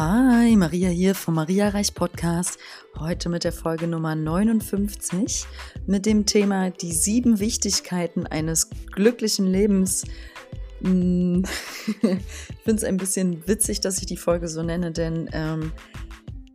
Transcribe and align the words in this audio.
Hi, 0.00 0.54
Maria 0.54 0.90
hier 0.90 1.16
vom 1.16 1.34
Maria 1.34 1.70
Reich 1.70 1.92
Podcast. 1.92 2.56
Heute 3.00 3.28
mit 3.28 3.42
der 3.42 3.50
Folge 3.50 3.88
Nummer 3.88 4.14
59 4.14 5.44
mit 5.88 6.06
dem 6.06 6.24
Thema 6.24 6.70
die 6.70 6.92
sieben 6.92 7.40
Wichtigkeiten 7.40 8.24
eines 8.24 8.70
glücklichen 8.92 9.48
Lebens. 9.48 10.04
Hm, 10.82 11.42
ich 11.88 12.62
finde 12.62 12.76
es 12.76 12.84
ein 12.84 12.96
bisschen 12.96 13.48
witzig, 13.48 13.80
dass 13.80 13.98
ich 13.98 14.06
die 14.06 14.16
Folge 14.16 14.46
so 14.46 14.62
nenne, 14.62 14.92
denn 14.92 15.28
ähm, 15.32 15.72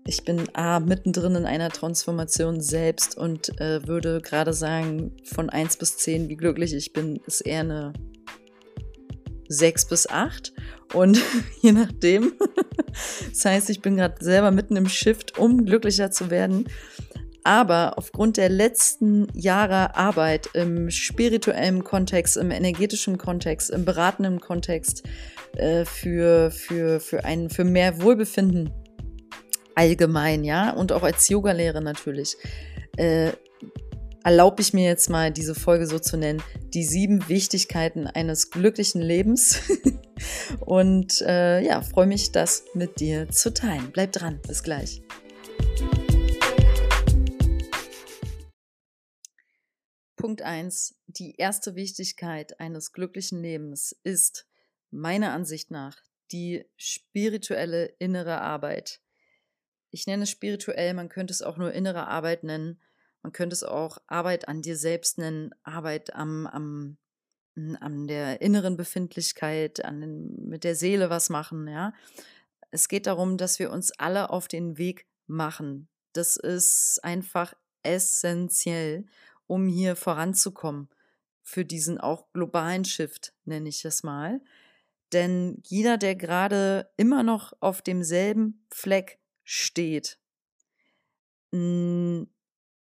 ich 0.07 0.23
bin 0.23 0.43
A, 0.55 0.79
mittendrin 0.79 1.35
in 1.35 1.45
einer 1.45 1.69
Transformation 1.69 2.61
selbst 2.61 3.17
und 3.17 3.59
äh, 3.59 3.85
würde 3.85 4.21
gerade 4.21 4.53
sagen, 4.53 5.17
von 5.25 5.49
1 5.49 5.75
bis 5.75 5.97
10, 5.97 6.29
wie 6.29 6.37
glücklich 6.37 6.73
ich 6.73 6.93
bin, 6.93 7.19
ist 7.27 7.41
eher 7.41 7.59
eine 7.59 7.91
6 9.49 9.85
bis 9.89 10.07
8. 10.07 10.53
Und 10.93 11.21
je 11.61 11.71
nachdem, 11.71 12.33
das 13.31 13.45
heißt, 13.45 13.69
ich 13.69 13.81
bin 13.81 13.97
gerade 13.97 14.23
selber 14.23 14.51
mitten 14.51 14.75
im 14.75 14.87
Shift, 14.87 15.37
um 15.37 15.65
glücklicher 15.65 16.11
zu 16.11 16.29
werden. 16.29 16.65
Aber 17.43 17.97
aufgrund 17.97 18.37
der 18.37 18.47
letzten 18.47 19.27
Jahre 19.33 19.95
Arbeit 19.95 20.49
im 20.53 20.89
spirituellen 20.89 21.83
Kontext, 21.83 22.37
im 22.37 22.51
energetischen 22.51 23.17
Kontext, 23.17 23.69
im 23.69 23.83
beratenden 23.83 24.39
Kontext 24.39 25.03
äh, 25.57 25.83
für, 25.83 26.51
für, 26.51 27.01
für, 27.01 27.25
ein, 27.25 27.49
für 27.49 27.65
mehr 27.65 28.01
Wohlbefinden 28.01 28.71
allgemein, 29.75 30.43
ja, 30.43 30.71
und 30.71 30.91
auch 30.91 31.03
als 31.03 31.27
Yogalehrer 31.27 31.81
natürlich, 31.81 32.37
äh, 32.95 33.31
erlaube 34.23 34.61
ich 34.61 34.73
mir 34.73 34.85
jetzt 34.85 35.09
mal 35.09 35.31
diese 35.31 35.53
Folge 35.53 35.85
so 35.85 35.99
zu 35.99 36.15
nennen, 36.15 36.41
die 36.73 36.83
sieben 36.83 37.27
Wichtigkeiten 37.27 38.07
eines 38.07 38.51
glücklichen 38.51 39.01
Lebens. 39.01 39.61
und 40.65 41.21
äh, 41.21 41.61
ja, 41.61 41.81
freue 41.81 42.07
mich, 42.07 42.31
das 42.31 42.65
mit 42.73 42.99
dir 42.99 43.29
zu 43.29 43.53
teilen. 43.53 43.91
Bleib 43.91 44.11
dran, 44.11 44.39
bis 44.47 44.63
gleich. 44.63 45.01
Punkt 50.15 50.41
1. 50.41 50.95
Die 51.07 51.35
erste 51.35 51.75
Wichtigkeit 51.75 52.59
eines 52.59 52.93
glücklichen 52.93 53.41
Lebens 53.41 53.93
ist 54.03 54.47
meiner 54.89 55.33
Ansicht 55.33 55.69
nach 55.69 55.97
die 56.31 56.65
spirituelle 56.77 57.85
innere 57.99 58.39
Arbeit. 58.39 59.01
Ich 59.91 60.07
nenne 60.07 60.23
es 60.23 60.29
spirituell, 60.29 60.93
man 60.93 61.09
könnte 61.09 61.33
es 61.33 61.41
auch 61.41 61.57
nur 61.57 61.73
innere 61.73 62.07
Arbeit 62.07 62.43
nennen. 62.43 62.81
Man 63.21 63.31
könnte 63.31 63.53
es 63.53 63.63
auch 63.63 63.99
Arbeit 64.07 64.47
an 64.47 64.61
dir 64.61 64.75
selbst 64.75 65.17
nennen, 65.17 65.51
Arbeit 65.63 66.13
am, 66.15 66.47
am, 66.47 66.97
an 67.55 68.07
der 68.07 68.41
inneren 68.41 68.77
Befindlichkeit, 68.77 69.83
an 69.85 70.01
den, 70.01 70.49
mit 70.49 70.63
der 70.63 70.75
Seele 70.75 71.09
was 71.09 71.29
machen, 71.29 71.67
ja. 71.67 71.93
Es 72.71 72.87
geht 72.87 73.05
darum, 73.05 73.37
dass 73.37 73.59
wir 73.59 73.71
uns 73.71 73.91
alle 73.99 74.31
auf 74.31 74.47
den 74.47 74.77
Weg 74.77 75.05
machen. 75.27 75.87
Das 76.13 76.37
ist 76.37 76.99
einfach 77.03 77.53
essentiell, 77.83 79.05
um 79.45 79.67
hier 79.67 79.95
voranzukommen. 79.95 80.89
Für 81.43 81.65
diesen 81.65 81.99
auch 81.99 82.31
globalen 82.33 82.85
Shift, 82.85 83.33
nenne 83.45 83.69
ich 83.69 83.85
es 83.85 84.01
mal. 84.01 84.41
Denn 85.11 85.61
jeder, 85.65 85.97
der 85.97 86.15
gerade 86.15 86.89
immer 86.97 87.21
noch 87.21 87.53
auf 87.59 87.81
demselben 87.81 88.65
Fleck 88.71 89.19
steht, 89.43 90.17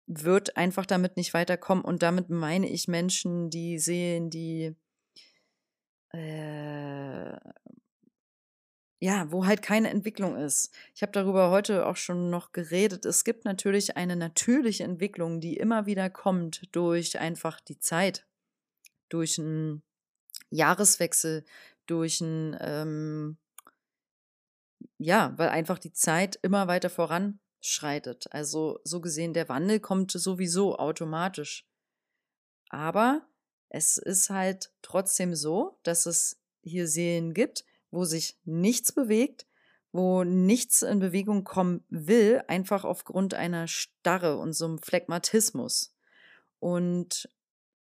wird 0.08 0.58
einfach 0.58 0.86
damit 0.86 1.18
nicht 1.18 1.34
weiterkommen. 1.34 1.84
Und 1.84 2.04
damit 2.04 2.30
meine 2.30 2.70
ich 2.70 2.88
Menschen, 2.88 3.50
die 3.50 3.80
sehen, 3.80 4.30
die 4.30 4.76
äh, 6.14 7.38
ja, 9.06 9.32
wo 9.32 9.46
halt 9.46 9.62
keine 9.62 9.90
Entwicklung 9.90 10.36
ist. 10.36 10.74
Ich 10.96 11.02
habe 11.02 11.12
darüber 11.12 11.52
heute 11.52 11.86
auch 11.86 11.98
schon 11.98 12.30
noch 12.30 12.54
geredet. 12.54 13.06
Es 13.06 13.24
gibt 13.24 13.46
natürlich 13.46 13.98
eine 13.98 14.16
natürliche 14.16 14.84
Entwicklung, 14.84 15.42
die 15.42 15.58
immer 15.58 15.86
wieder 15.86 16.10
kommt 16.10 16.64
durch 16.72 17.20
einfach 17.20 17.60
die 17.60 17.78
Zeit, 17.78 18.26
durch 19.10 19.38
einen 19.38 19.84
Jahreswechsel, 20.50 21.46
durch 21.86 22.22
einen, 22.22 22.58
ähm, 22.60 23.38
ja, 24.98 25.34
weil 25.38 25.50
einfach 25.50 25.78
die 25.78 25.92
Zeit 25.94 26.40
immer 26.42 26.68
weiter 26.68 26.90
voran 26.90 27.40
schreitet. 27.66 28.28
Also 28.32 28.80
so 28.84 29.02
gesehen, 29.02 29.34
der 29.34 29.50
Wandel 29.50 29.80
kommt 29.80 30.12
sowieso 30.12 30.78
automatisch. 30.78 31.68
Aber 32.70 33.28
es 33.70 33.98
ist 33.98 34.30
halt 34.30 34.72
trotzdem 34.82 35.36
so, 35.36 35.80
dass 35.84 36.06
es 36.06 36.40
hier 36.62 36.88
Seelen 36.88 37.34
gibt, 37.34 37.66
wo 37.92 38.06
sich 38.06 38.38
nichts 38.44 38.92
bewegt, 38.92 39.46
wo 39.92 40.24
nichts 40.24 40.82
in 40.82 41.00
Bewegung 41.00 41.44
kommen 41.44 41.84
will, 41.90 42.44
einfach 42.48 42.84
aufgrund 42.84 43.34
einer 43.34 43.68
Starre 43.68 44.38
und 44.38 44.54
so 44.54 44.66
einem 44.66 44.80
Phlegmatismus. 44.80 45.96
Und 46.60 47.30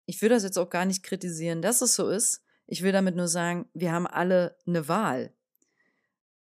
ich 0.05 0.21
will 0.21 0.29
das 0.29 0.43
jetzt 0.43 0.57
auch 0.57 0.69
gar 0.69 0.85
nicht 0.85 1.03
kritisieren, 1.03 1.61
dass 1.61 1.81
es 1.81 1.95
so 1.95 2.09
ist. 2.09 2.43
Ich 2.67 2.81
will 2.83 2.91
damit 2.91 3.15
nur 3.15 3.27
sagen, 3.27 3.69
wir 3.73 3.91
haben 3.91 4.07
alle 4.07 4.57
eine 4.67 4.87
Wahl. 4.87 5.33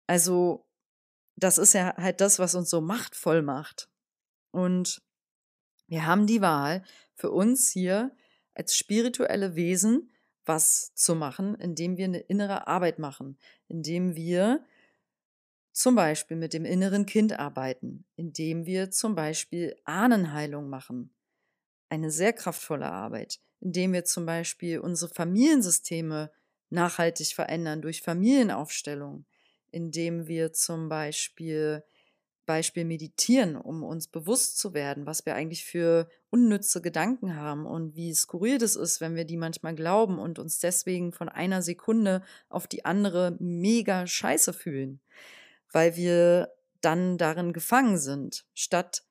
Also 0.06 0.66
das 1.42 1.58
ist 1.58 1.72
ja 1.72 1.96
halt 1.96 2.20
das, 2.20 2.38
was 2.38 2.54
uns 2.54 2.70
so 2.70 2.80
machtvoll 2.80 3.42
macht. 3.42 3.88
Und 4.50 5.02
wir 5.86 6.06
haben 6.06 6.26
die 6.26 6.40
Wahl, 6.40 6.82
für 7.14 7.30
uns 7.30 7.70
hier 7.70 8.14
als 8.54 8.76
spirituelle 8.76 9.54
Wesen 9.54 10.10
was 10.44 10.92
zu 10.94 11.14
machen, 11.14 11.54
indem 11.54 11.96
wir 11.96 12.06
eine 12.06 12.18
innere 12.18 12.66
Arbeit 12.66 12.98
machen, 12.98 13.38
indem 13.68 14.16
wir 14.16 14.64
zum 15.72 15.94
Beispiel 15.94 16.36
mit 16.36 16.52
dem 16.52 16.64
inneren 16.64 17.06
Kind 17.06 17.38
arbeiten, 17.38 18.04
indem 18.16 18.66
wir 18.66 18.90
zum 18.90 19.14
Beispiel 19.14 19.76
Ahnenheilung 19.84 20.68
machen. 20.68 21.14
Eine 21.88 22.10
sehr 22.10 22.32
kraftvolle 22.32 22.90
Arbeit, 22.90 23.40
indem 23.60 23.92
wir 23.92 24.04
zum 24.04 24.26
Beispiel 24.26 24.80
unsere 24.80 25.12
Familiensysteme 25.12 26.32
nachhaltig 26.70 27.34
verändern 27.34 27.82
durch 27.82 28.02
Familienaufstellung, 28.02 29.26
indem 29.72 30.28
wir 30.28 30.52
zum 30.52 30.88
Beispiel 30.88 31.82
Beispiel 32.44 32.84
meditieren, 32.84 33.56
um 33.56 33.82
uns 33.84 34.08
bewusst 34.08 34.58
zu 34.58 34.74
werden, 34.74 35.06
was 35.06 35.24
wir 35.24 35.34
eigentlich 35.34 35.64
für 35.64 36.08
unnütze 36.30 36.82
Gedanken 36.82 37.36
haben 37.36 37.66
und 37.66 37.94
wie 37.94 38.12
skurril 38.14 38.58
das 38.58 38.74
ist, 38.74 39.00
wenn 39.00 39.14
wir 39.14 39.24
die 39.24 39.36
manchmal 39.36 39.74
glauben 39.74 40.18
und 40.18 40.38
uns 40.38 40.58
deswegen 40.58 41.12
von 41.12 41.28
einer 41.28 41.62
Sekunde 41.62 42.22
auf 42.48 42.66
die 42.66 42.84
andere 42.84 43.36
mega 43.38 44.06
scheiße 44.06 44.52
fühlen, 44.52 45.00
weil 45.70 45.94
wir 45.96 46.52
dann 46.80 47.16
darin 47.16 47.52
gefangen 47.52 47.96
sind, 47.96 48.44
statt 48.54 49.04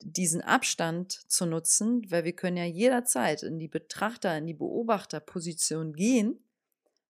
diesen 0.00 0.40
Abstand 0.40 1.12
zu 1.28 1.44
nutzen, 1.44 2.10
weil 2.10 2.24
wir 2.24 2.32
können 2.32 2.56
ja 2.56 2.64
jederzeit 2.64 3.42
in 3.42 3.58
die 3.58 3.68
Betrachter, 3.68 4.38
in 4.38 4.46
die 4.46 4.54
Beobachterposition 4.54 5.92
gehen. 5.92 6.42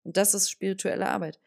Und 0.05 0.17
das 0.17 0.35
ist 0.35 0.51
spirituelle 0.51 1.09
Arbeit 1.09 1.39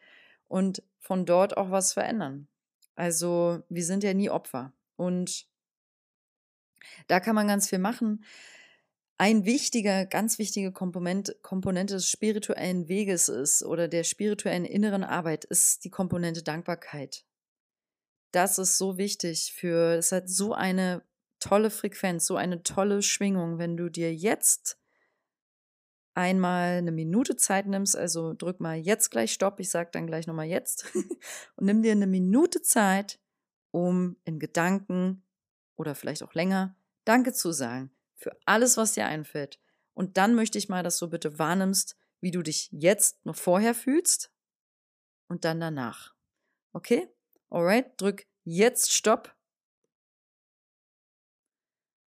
und 0.52 0.82
von 1.00 1.24
dort 1.24 1.56
auch 1.56 1.70
was 1.70 1.94
verändern. 1.94 2.46
Also 2.94 3.62
wir 3.70 3.84
sind 3.84 4.04
ja 4.04 4.12
nie 4.12 4.28
Opfer. 4.28 4.74
Und 4.96 5.46
da 7.06 7.20
kann 7.20 7.34
man 7.34 7.48
ganz 7.48 7.70
viel 7.70 7.78
machen. 7.78 8.22
Ein 9.16 9.46
wichtiger, 9.46 10.04
ganz 10.04 10.38
wichtige 10.38 10.70
Komponente, 10.70 11.34
Komponente 11.40 11.94
des 11.94 12.10
spirituellen 12.10 12.86
Weges 12.88 13.30
ist 13.30 13.62
oder 13.62 13.88
der 13.88 14.04
spirituellen 14.04 14.66
inneren 14.66 15.04
Arbeit 15.04 15.46
ist 15.46 15.84
die 15.84 15.90
Komponente 15.90 16.42
Dankbarkeit. 16.42 17.24
Das 18.32 18.58
ist 18.58 18.76
so 18.76 18.98
wichtig 18.98 19.54
für, 19.54 19.94
es 19.94 20.12
hat 20.12 20.28
so 20.28 20.52
eine 20.52 21.02
tolle 21.40 21.70
Frequenz, 21.70 22.26
so 22.26 22.36
eine 22.36 22.62
tolle 22.62 23.00
Schwingung, 23.00 23.56
wenn 23.56 23.78
du 23.78 23.88
dir 23.88 24.14
jetzt 24.14 24.81
einmal 26.14 26.78
eine 26.78 26.92
Minute 26.92 27.36
Zeit 27.36 27.66
nimmst, 27.66 27.96
also 27.96 28.34
drück 28.34 28.60
mal 28.60 28.76
jetzt 28.76 29.10
gleich 29.10 29.32
Stopp, 29.32 29.60
ich 29.60 29.70
sage 29.70 29.90
dann 29.92 30.06
gleich 30.06 30.26
nochmal 30.26 30.46
jetzt, 30.46 30.86
und 31.56 31.66
nimm 31.66 31.82
dir 31.82 31.92
eine 31.92 32.06
Minute 32.06 32.62
Zeit, 32.62 33.18
um 33.70 34.16
in 34.24 34.38
Gedanken 34.38 35.24
oder 35.76 35.94
vielleicht 35.94 36.22
auch 36.22 36.34
länger 36.34 36.76
Danke 37.04 37.32
zu 37.32 37.52
sagen 37.52 37.90
für 38.14 38.36
alles, 38.44 38.76
was 38.76 38.94
dir 38.94 39.06
einfällt. 39.06 39.58
Und 39.94 40.16
dann 40.16 40.34
möchte 40.34 40.58
ich 40.58 40.68
mal, 40.68 40.82
dass 40.82 40.98
du 40.98 41.08
bitte 41.08 41.38
wahrnimmst, 41.38 41.96
wie 42.20 42.30
du 42.30 42.42
dich 42.42 42.68
jetzt 42.70 43.24
noch 43.26 43.36
vorher 43.36 43.74
fühlst 43.74 44.32
und 45.28 45.44
dann 45.44 45.60
danach. 45.60 46.14
Okay? 46.72 47.08
Alright, 47.50 48.00
drück 48.00 48.26
jetzt 48.44 48.92
Stopp. 48.92 49.34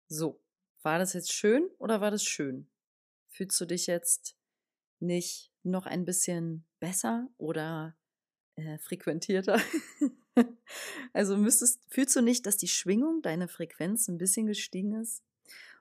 So, 0.07 0.39
war 0.83 0.99
das 0.99 1.13
jetzt 1.13 1.31
schön 1.31 1.69
oder 1.79 2.01
war 2.01 2.11
das 2.11 2.23
schön? 2.23 2.67
Fühlst 3.33 3.59
du 3.59 3.65
dich 3.65 3.87
jetzt 3.87 4.35
nicht 4.99 5.51
noch 5.63 5.87
ein 5.87 6.05
bisschen 6.05 6.65
besser 6.79 7.27
oder 7.39 7.95
äh, 8.55 8.77
frequentierter? 8.77 9.59
also 11.13 11.35
müsstest, 11.35 11.81
fühlst 11.89 12.15
du 12.15 12.21
nicht, 12.21 12.45
dass 12.45 12.57
die 12.57 12.67
Schwingung, 12.67 13.23
deine 13.23 13.47
Frequenz 13.47 14.07
ein 14.07 14.19
bisschen 14.19 14.45
gestiegen 14.45 14.93
ist? 14.93 15.23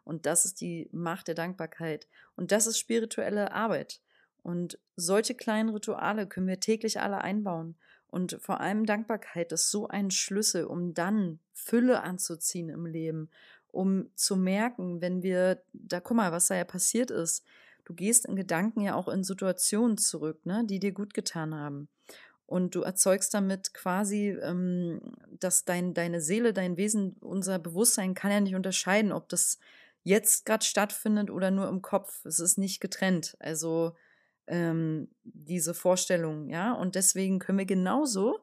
Und 0.03 0.25
das 0.25 0.47
ist 0.47 0.63
die 0.63 0.89
Macht 0.93 1.29
der 1.29 1.35
Dankbarkeit. 1.35 2.09
Und 2.37 2.53
das 2.53 2.67
ist 2.67 2.79
spirituelle 2.79 3.53
Arbeit. 3.53 4.01
Und 4.43 4.79
solche 4.97 5.35
kleinen 5.35 5.69
Rituale 5.69 6.27
können 6.27 6.49
wir 6.49 6.59
täglich 6.59 7.01
alle 7.01 7.21
einbauen. 7.21 7.77
Und 8.09 8.39
vor 8.41 8.61
allem 8.61 8.87
Dankbarkeit 8.87 9.53
ist 9.53 9.71
so 9.71 9.89
ein 9.89 10.11
Schlüssel, 10.11 10.65
um 10.65 10.95
dann 10.95 11.39
Fülle 11.53 12.03
anzuziehen 12.03 12.71
im 12.71 12.87
Leben, 12.87 13.31
um 13.73 14.11
zu 14.15 14.37
merken, 14.37 15.01
wenn 15.01 15.23
wir, 15.23 15.63
da 15.73 15.99
guck 15.99 16.17
mal, 16.17 16.31
was 16.31 16.47
da 16.47 16.55
ja 16.55 16.65
passiert 16.65 17.11
ist. 17.11 17.45
Du 17.85 17.95
gehst 17.95 18.27
in 18.27 18.37
Gedanken 18.37 18.83
ja 18.83 18.95
auch 18.95 19.09
in 19.09 19.25
Situationen 19.25 19.99
zurück, 19.99 20.47
ne, 20.47 20.65
die 20.65 20.79
dir 20.79 20.93
gut 20.93 21.15
getan 21.15 21.55
haben. 21.55 21.89
Und 22.47 22.75
du 22.75 22.83
erzeugst 22.83 23.35
damit 23.35 23.73
quasi, 23.73 24.29
ähm, 24.43 25.01
dass 25.41 25.65
dein, 25.65 25.95
deine 25.95 26.21
Seele, 26.21 26.53
dein 26.53 26.77
Wesen, 26.77 27.17
unser 27.21 27.59
Bewusstsein 27.59 28.15
kann 28.15 28.31
ja 28.31 28.41
nicht 28.41 28.55
unterscheiden, 28.55 29.11
ob 29.11 29.29
das 29.31 29.59
jetzt 30.05 30.45
gerade 30.45 30.65
stattfindet 30.65 31.31
oder 31.31 31.51
nur 31.51 31.69
im 31.69 31.81
Kopf. 31.81 32.25
Es 32.25 32.41
ist 32.41 32.59
nicht 32.59 32.81
getrennt. 32.81 33.37
Also 33.41 33.97
ähm, 34.47 35.09
diese 35.25 35.73
Vorstellung, 35.73 36.51
ja. 36.51 36.73
Und 36.73 36.95
deswegen 36.95 37.39
können 37.39 37.59
wir 37.59 37.65
genauso 37.65 38.41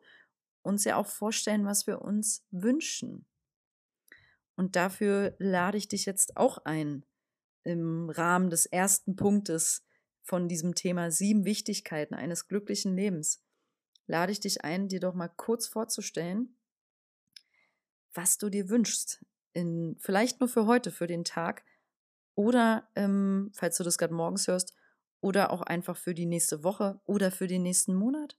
uns 0.63 0.85
ja 0.85 0.95
auch 0.95 1.07
vorstellen, 1.07 1.65
was 1.65 1.85
wir 1.85 2.01
uns 2.01 2.45
wünschen. 2.51 3.25
Und 4.59 4.75
dafür 4.75 5.37
lade 5.39 5.77
ich 5.77 5.87
dich 5.87 6.05
jetzt 6.05 6.35
auch 6.35 6.57
ein, 6.65 7.05
im 7.63 8.09
Rahmen 8.09 8.49
des 8.49 8.65
ersten 8.65 9.15
Punktes 9.15 9.85
von 10.21 10.49
diesem 10.49 10.75
Thema 10.75 11.11
sieben 11.11 11.45
Wichtigkeiten 11.45 12.13
eines 12.13 12.49
glücklichen 12.49 12.93
Lebens, 12.93 13.41
lade 14.05 14.33
ich 14.33 14.41
dich 14.41 14.65
ein, 14.65 14.89
dir 14.89 14.99
doch 14.99 15.13
mal 15.13 15.29
kurz 15.29 15.65
vorzustellen, 15.65 16.57
was 18.13 18.37
du 18.37 18.49
dir 18.49 18.67
wünschst. 18.67 19.25
In, 19.53 19.95
vielleicht 19.97 20.41
nur 20.41 20.49
für 20.49 20.65
heute, 20.65 20.91
für 20.91 21.07
den 21.07 21.23
Tag. 21.23 21.63
Oder, 22.35 22.89
ähm, 22.95 23.53
falls 23.55 23.77
du 23.77 23.85
das 23.85 23.97
gerade 23.97 24.13
morgens 24.13 24.49
hörst, 24.49 24.75
oder 25.21 25.53
auch 25.53 25.61
einfach 25.61 25.95
für 25.95 26.13
die 26.13 26.25
nächste 26.25 26.65
Woche 26.65 26.99
oder 27.05 27.31
für 27.31 27.47
den 27.47 27.61
nächsten 27.61 27.95
Monat? 27.95 28.37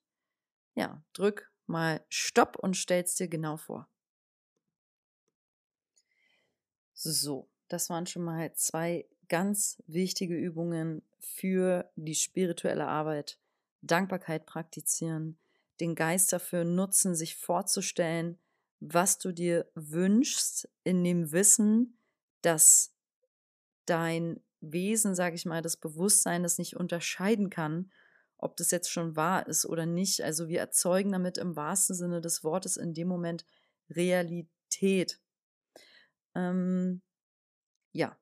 Ja, 0.75 1.03
drück 1.15 1.51
mal 1.65 2.05
Stopp 2.11 2.57
und 2.59 2.77
stell's 2.77 3.15
dir 3.15 3.29
genau 3.29 3.57
vor. 3.57 3.89
So, 7.03 7.49
das 7.69 7.89
waren 7.89 8.07
schon 8.07 8.25
mal 8.25 8.53
zwei 8.53 9.07
ganz 9.31 9.83
wichtige 9.87 10.37
Übungen 10.37 11.01
für 11.19 11.91
die 11.97 12.15
spirituelle 12.15 12.87
Arbeit. 12.87 13.39
Dankbarkeit 13.81 14.45
praktizieren, 14.45 15.39
den 15.81 15.95
Geist 15.95 16.31
dafür 16.31 16.65
nutzen, 16.65 17.15
sich 17.15 17.37
vorzustellen, 17.37 18.39
was 18.81 19.19
du 19.19 19.33
dir 19.33 19.67
wünschst, 19.75 20.69
in 20.85 21.03
dem 21.03 21.33
Wissen, 21.33 21.97
dass 22.43 22.93
dein 23.87 24.39
Wesen, 24.61 25.15
sage 25.15 25.37
ich 25.37 25.47
mal, 25.47 25.63
das 25.63 25.79
Bewusstsein, 25.79 26.43
das 26.43 26.59
nicht 26.59 26.77
unterscheiden 26.77 27.49
kann, 27.49 27.91
ob 28.37 28.59
das 28.59 28.71
jetzt 28.73 28.91
schon 28.91 29.17
wahr 29.17 29.47
ist 29.47 29.65
oder 29.65 29.87
nicht. 29.87 30.21
Also 30.21 30.49
wir 30.49 30.61
erzeugen 30.61 31.13
damit 31.13 31.39
im 31.39 31.57
wahrsten 31.57 31.97
Sinne 31.97 32.21
des 32.21 32.45
Wortes 32.45 32.77
in 32.77 32.93
dem 32.93 33.09
Moment 33.09 33.47
Realität. 33.89 35.19
Ähm, 36.35 37.03
ja, 37.93 38.17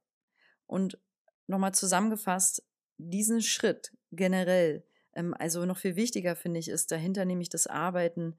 und 0.67 0.99
nochmal 1.47 1.75
zusammengefasst, 1.75 2.65
diesen 2.99 3.43
Schritt 3.43 3.93
generell, 4.13 4.85
ähm, 5.15 5.35
also 5.39 5.67
noch 5.67 5.79
viel 5.79 5.97
wichtiger 5.97 6.37
finde 6.37 6.61
ich, 6.61 6.69
ist 6.69 6.91
dahinter 6.91 7.25
nämlich 7.25 7.49
das 7.49 7.67
Arbeiten 7.67 8.39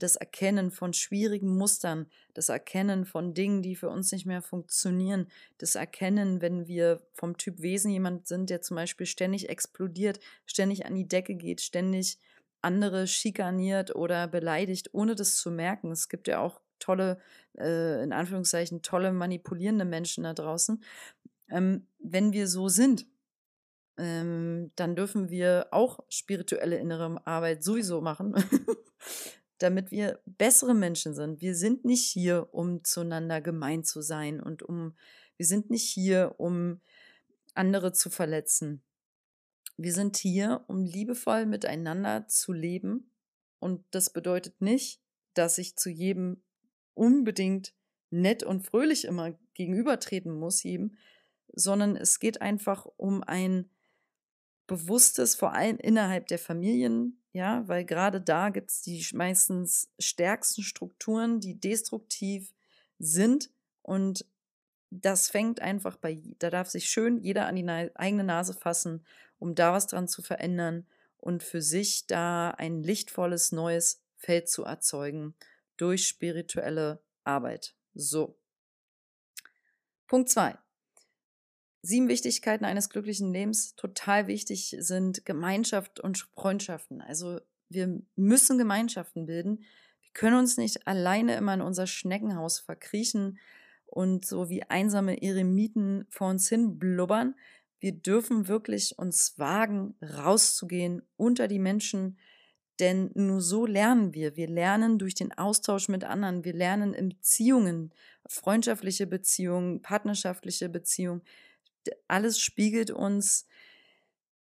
das 0.00 0.16
Erkennen 0.16 0.70
von 0.70 0.92
schwierigen 0.92 1.56
Mustern, 1.56 2.06
das 2.34 2.48
Erkennen 2.48 3.04
von 3.04 3.34
Dingen, 3.34 3.62
die 3.62 3.76
für 3.76 3.88
uns 3.88 4.10
nicht 4.12 4.26
mehr 4.26 4.42
funktionieren, 4.42 5.28
das 5.58 5.74
Erkennen, 5.74 6.40
wenn 6.40 6.66
wir 6.66 7.02
vom 7.12 7.36
Typ 7.36 7.60
Wesen 7.60 7.90
jemand 7.90 8.26
sind, 8.26 8.50
der 8.50 8.62
zum 8.62 8.76
Beispiel 8.76 9.06
ständig 9.06 9.48
explodiert, 9.48 10.18
ständig 10.46 10.86
an 10.86 10.94
die 10.94 11.06
Decke 11.06 11.34
geht, 11.34 11.60
ständig 11.60 12.18
andere 12.62 13.06
schikaniert 13.06 13.94
oder 13.94 14.26
beleidigt, 14.26 14.90
ohne 14.92 15.14
das 15.14 15.36
zu 15.36 15.50
merken. 15.50 15.90
Es 15.92 16.08
gibt 16.08 16.28
ja 16.28 16.40
auch 16.40 16.60
tolle, 16.80 17.20
äh, 17.58 18.02
in 18.02 18.12
Anführungszeichen, 18.12 18.82
tolle 18.82 19.12
manipulierende 19.12 19.84
Menschen 19.84 20.24
da 20.24 20.34
draußen. 20.34 20.82
Ähm, 21.50 21.86
wenn 21.98 22.32
wir 22.32 22.48
so 22.48 22.68
sind, 22.68 23.06
ähm, 23.96 24.72
dann 24.76 24.96
dürfen 24.96 25.30
wir 25.30 25.68
auch 25.70 26.00
spirituelle 26.08 26.78
innere 26.78 27.24
Arbeit 27.26 27.62
sowieso 27.62 28.00
machen. 28.00 28.34
damit 29.60 29.90
wir 29.90 30.20
bessere 30.24 30.74
Menschen 30.74 31.14
sind. 31.14 31.42
Wir 31.42 31.54
sind 31.54 31.84
nicht 31.84 32.04
hier, 32.04 32.48
um 32.52 32.82
zueinander 32.82 33.42
gemein 33.42 33.84
zu 33.84 34.00
sein 34.00 34.40
und 34.40 34.62
um, 34.62 34.96
wir 35.36 35.44
sind 35.46 35.70
nicht 35.70 35.84
hier, 35.84 36.34
um 36.38 36.80
andere 37.54 37.92
zu 37.92 38.08
verletzen. 38.08 38.82
Wir 39.76 39.92
sind 39.92 40.16
hier, 40.16 40.64
um 40.66 40.84
liebevoll 40.84 41.44
miteinander 41.46 42.26
zu 42.26 42.52
leben. 42.52 43.12
Und 43.58 43.84
das 43.90 44.12
bedeutet 44.12 44.60
nicht, 44.62 45.02
dass 45.34 45.58
ich 45.58 45.76
zu 45.76 45.90
jedem 45.90 46.42
unbedingt 47.00 47.72
nett 48.10 48.42
und 48.42 48.66
fröhlich 48.66 49.06
immer 49.06 49.32
gegenübertreten 49.54 50.34
muss, 50.34 50.62
jedem, 50.62 50.98
sondern 51.50 51.96
es 51.96 52.20
geht 52.20 52.42
einfach 52.42 52.86
um 52.98 53.22
ein 53.22 53.70
bewusstes, 54.66 55.34
vor 55.34 55.54
allem 55.54 55.78
innerhalb 55.78 56.26
der 56.26 56.38
Familien, 56.38 57.22
ja, 57.32 57.66
weil 57.66 57.86
gerade 57.86 58.20
da 58.20 58.50
gibt 58.50 58.70
es 58.70 58.82
die 58.82 59.02
meistens 59.14 59.90
stärksten 59.98 60.62
Strukturen, 60.62 61.40
die 61.40 61.58
destruktiv 61.58 62.52
sind 62.98 63.50
und 63.80 64.26
das 64.90 65.30
fängt 65.30 65.60
einfach 65.60 65.96
bei, 65.96 66.20
da 66.38 66.50
darf 66.50 66.68
sich 66.68 66.90
schön 66.90 67.18
jeder 67.22 67.46
an 67.46 67.56
die 67.56 67.66
eigene 67.94 68.24
Nase 68.24 68.52
fassen, 68.52 69.06
um 69.38 69.54
da 69.54 69.72
was 69.72 69.86
dran 69.86 70.06
zu 70.06 70.20
verändern 70.20 70.86
und 71.16 71.42
für 71.42 71.62
sich 71.62 72.06
da 72.06 72.50
ein 72.50 72.82
lichtvolles 72.82 73.52
neues 73.52 74.02
Feld 74.16 74.50
zu 74.50 74.64
erzeugen 74.64 75.34
durch 75.80 76.06
spirituelle 76.06 77.02
Arbeit. 77.24 77.74
So. 77.94 78.38
Punkt 80.06 80.28
zwei. 80.28 80.56
Sieben 81.82 82.08
Wichtigkeiten 82.08 82.64
eines 82.64 82.90
glücklichen 82.90 83.32
Lebens. 83.32 83.74
Total 83.76 84.26
wichtig 84.26 84.76
sind 84.78 85.24
Gemeinschaft 85.24 86.00
und 86.00 86.18
Freundschaften. 86.18 87.00
Also 87.00 87.40
wir 87.70 88.02
müssen 88.16 88.58
Gemeinschaften 88.58 89.26
bilden. 89.26 89.64
Wir 90.02 90.10
können 90.12 90.36
uns 90.36 90.58
nicht 90.58 90.86
alleine 90.86 91.36
immer 91.36 91.54
in 91.54 91.62
unser 91.62 91.86
Schneckenhaus 91.86 92.58
verkriechen 92.58 93.38
und 93.86 94.26
so 94.26 94.50
wie 94.50 94.64
einsame 94.64 95.22
Eremiten 95.22 96.06
vor 96.10 96.28
uns 96.28 96.48
hin 96.48 96.78
blubbern. 96.78 97.34
Wir 97.78 97.92
dürfen 97.92 98.46
wirklich 98.46 98.98
uns 98.98 99.38
wagen, 99.38 99.94
rauszugehen 100.02 101.02
unter 101.16 101.48
die 101.48 101.58
Menschen, 101.58 102.18
denn 102.80 103.10
nur 103.14 103.40
so 103.40 103.66
lernen 103.66 104.14
wir. 104.14 104.36
Wir 104.36 104.48
lernen 104.48 104.98
durch 104.98 105.14
den 105.14 105.32
Austausch 105.32 105.88
mit 105.88 106.04
anderen. 106.04 106.44
Wir 106.44 106.54
lernen 106.54 106.94
in 106.94 107.10
Beziehungen, 107.10 107.92
freundschaftliche 108.26 109.06
Beziehungen, 109.06 109.82
partnerschaftliche 109.82 110.68
Beziehungen 110.68 111.22
alles 112.08 112.40
spiegelt 112.40 112.90
uns, 112.90 113.46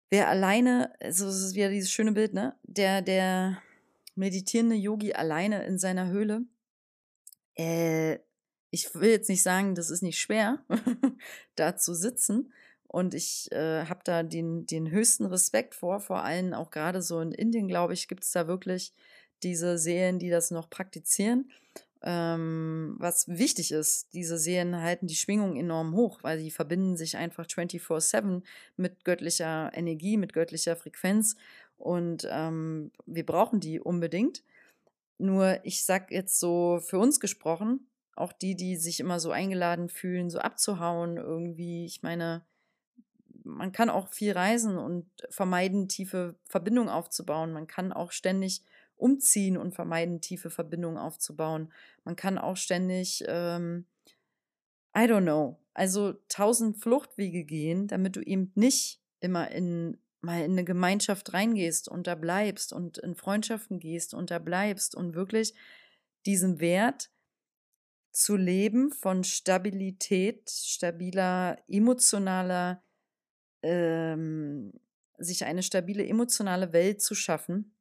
wer 0.10 0.28
alleine, 0.30 0.94
also 1.00 1.28
es 1.28 1.42
ist 1.42 1.56
wieder 1.56 1.70
dieses 1.70 1.92
schöne 1.92 2.12
Bild, 2.12 2.34
ne? 2.34 2.58
Der, 2.64 3.02
der 3.02 3.62
meditierende 4.16 4.76
Yogi 4.76 5.14
alleine 5.14 5.66
in 5.66 5.78
seiner 5.78 6.08
Höhle, 6.08 6.46
äh, 7.56 8.20
ich 8.70 8.94
will 8.96 9.10
jetzt 9.10 9.30
nicht 9.30 9.44
sagen, 9.44 9.76
das 9.76 9.90
ist 9.90 10.02
nicht 10.02 10.20
schwer, 10.20 10.66
da 11.56 11.76
zu 11.78 11.94
sitzen. 11.94 12.54
Und 12.94 13.16
ich 13.16 13.52
äh, 13.52 13.86
habe 13.86 14.02
da 14.04 14.22
den, 14.22 14.68
den 14.68 14.92
höchsten 14.92 15.26
Respekt 15.26 15.74
vor, 15.74 16.00
vor 16.00 16.24
allem 16.24 16.54
auch 16.54 16.70
gerade 16.70 17.02
so 17.02 17.22
in 17.22 17.32
Indien, 17.32 17.68
glaube 17.68 17.94
ich, 17.94 18.08
gibt 18.08 18.24
es 18.24 18.32
da 18.32 18.46
wirklich 18.46 18.94
diese 19.42 19.80
Seelen, 19.80 20.20
die 20.20 20.30
das 20.30 20.52
noch 20.52 20.70
praktizieren. 20.70 21.50
Ähm, 22.04 22.96
was 23.00 23.28
wichtig 23.28 23.72
ist, 23.72 24.14
diese 24.14 24.38
Serien 24.38 24.80
halten 24.80 25.08
die 25.08 25.16
Schwingung 25.16 25.56
enorm 25.56 25.96
hoch, 25.96 26.20
weil 26.22 26.38
sie 26.38 26.52
verbinden 26.52 26.96
sich 26.96 27.18
einfach 27.18 27.48
24-7 27.48 28.44
mit 28.78 29.04
göttlicher 29.04 29.72
Energie, 29.74 30.16
mit 30.18 30.32
göttlicher 30.32 30.76
Frequenz. 30.76 31.36
Und 31.78 32.28
ähm, 32.30 32.92
wir 33.08 33.26
brauchen 33.26 33.60
die 33.60 33.80
unbedingt. 33.80 34.44
Nur 35.18 35.66
ich 35.66 35.84
sag 35.84 36.12
jetzt 36.12 36.40
so 36.40 36.80
für 36.80 37.00
uns 37.00 37.20
gesprochen, 37.20 37.88
auch 38.16 38.34
die, 38.34 38.56
die 38.56 38.76
sich 38.76 39.00
immer 39.00 39.20
so 39.20 39.32
eingeladen 39.32 39.90
fühlen, 39.90 40.30
so 40.30 40.38
abzuhauen 40.38 41.18
irgendwie. 41.18 41.86
Ich 41.86 42.04
meine, 42.04 42.46
man 43.44 43.72
kann 43.72 43.90
auch 43.90 44.08
viel 44.10 44.34
reisen 44.34 44.78
und 44.78 45.06
vermeiden, 45.30 45.88
tiefe 45.88 46.36
Verbindungen 46.46 46.90
aufzubauen. 46.90 47.54
Man 47.54 47.68
kann 47.68 47.92
auch 47.92 48.12
ständig 48.12 48.64
umziehen 48.96 49.58
und 49.58 49.76
vermeiden, 49.76 50.22
tiefe 50.22 50.50
Verbindungen 50.50 50.98
aufzubauen. 50.98 51.72
Man 52.04 52.16
kann 52.16 52.38
auch 52.38 52.58
ständig, 52.58 53.24
ähm, 53.28 53.86
I 54.96 55.02
don't 55.02 55.24
know, 55.24 55.60
also 55.74 56.14
tausend 56.30 56.78
Fluchtwege 56.78 57.44
gehen, 57.44 57.88
damit 57.88 58.16
du 58.16 58.22
eben 58.22 58.52
nicht 58.56 59.02
immer 59.20 59.52
in 59.52 59.98
mal 60.24 60.44
in 60.44 60.54
eine 60.54 60.64
Gemeinschaft 60.64 61.34
reingehst 61.34 61.90
und 61.90 62.08
da 62.08 62.16
bleibst 62.16 62.72
und 62.72 62.98
in 62.98 63.16
Freundschaften 63.16 63.80
gehst 63.80 64.14
und 64.14 64.32
da 64.32 64.40
bleibst 64.40 64.96
und 64.96 65.16
wirklich 65.16 65.54
diesen 66.26 66.62
Wert 66.62 67.12
zu 68.12 68.38
leben 68.38 68.92
von 68.92 69.24
Stabilität, 69.24 70.50
stabiler, 70.50 71.58
emotionaler, 71.68 72.83
ähm, 73.64 74.74
sich 75.18 75.46
eine 75.46 75.64
stabile 75.64 76.06
emotionale 76.06 76.74
Welt 76.74 77.02
zu 77.02 77.16
schaffen, 77.16 77.74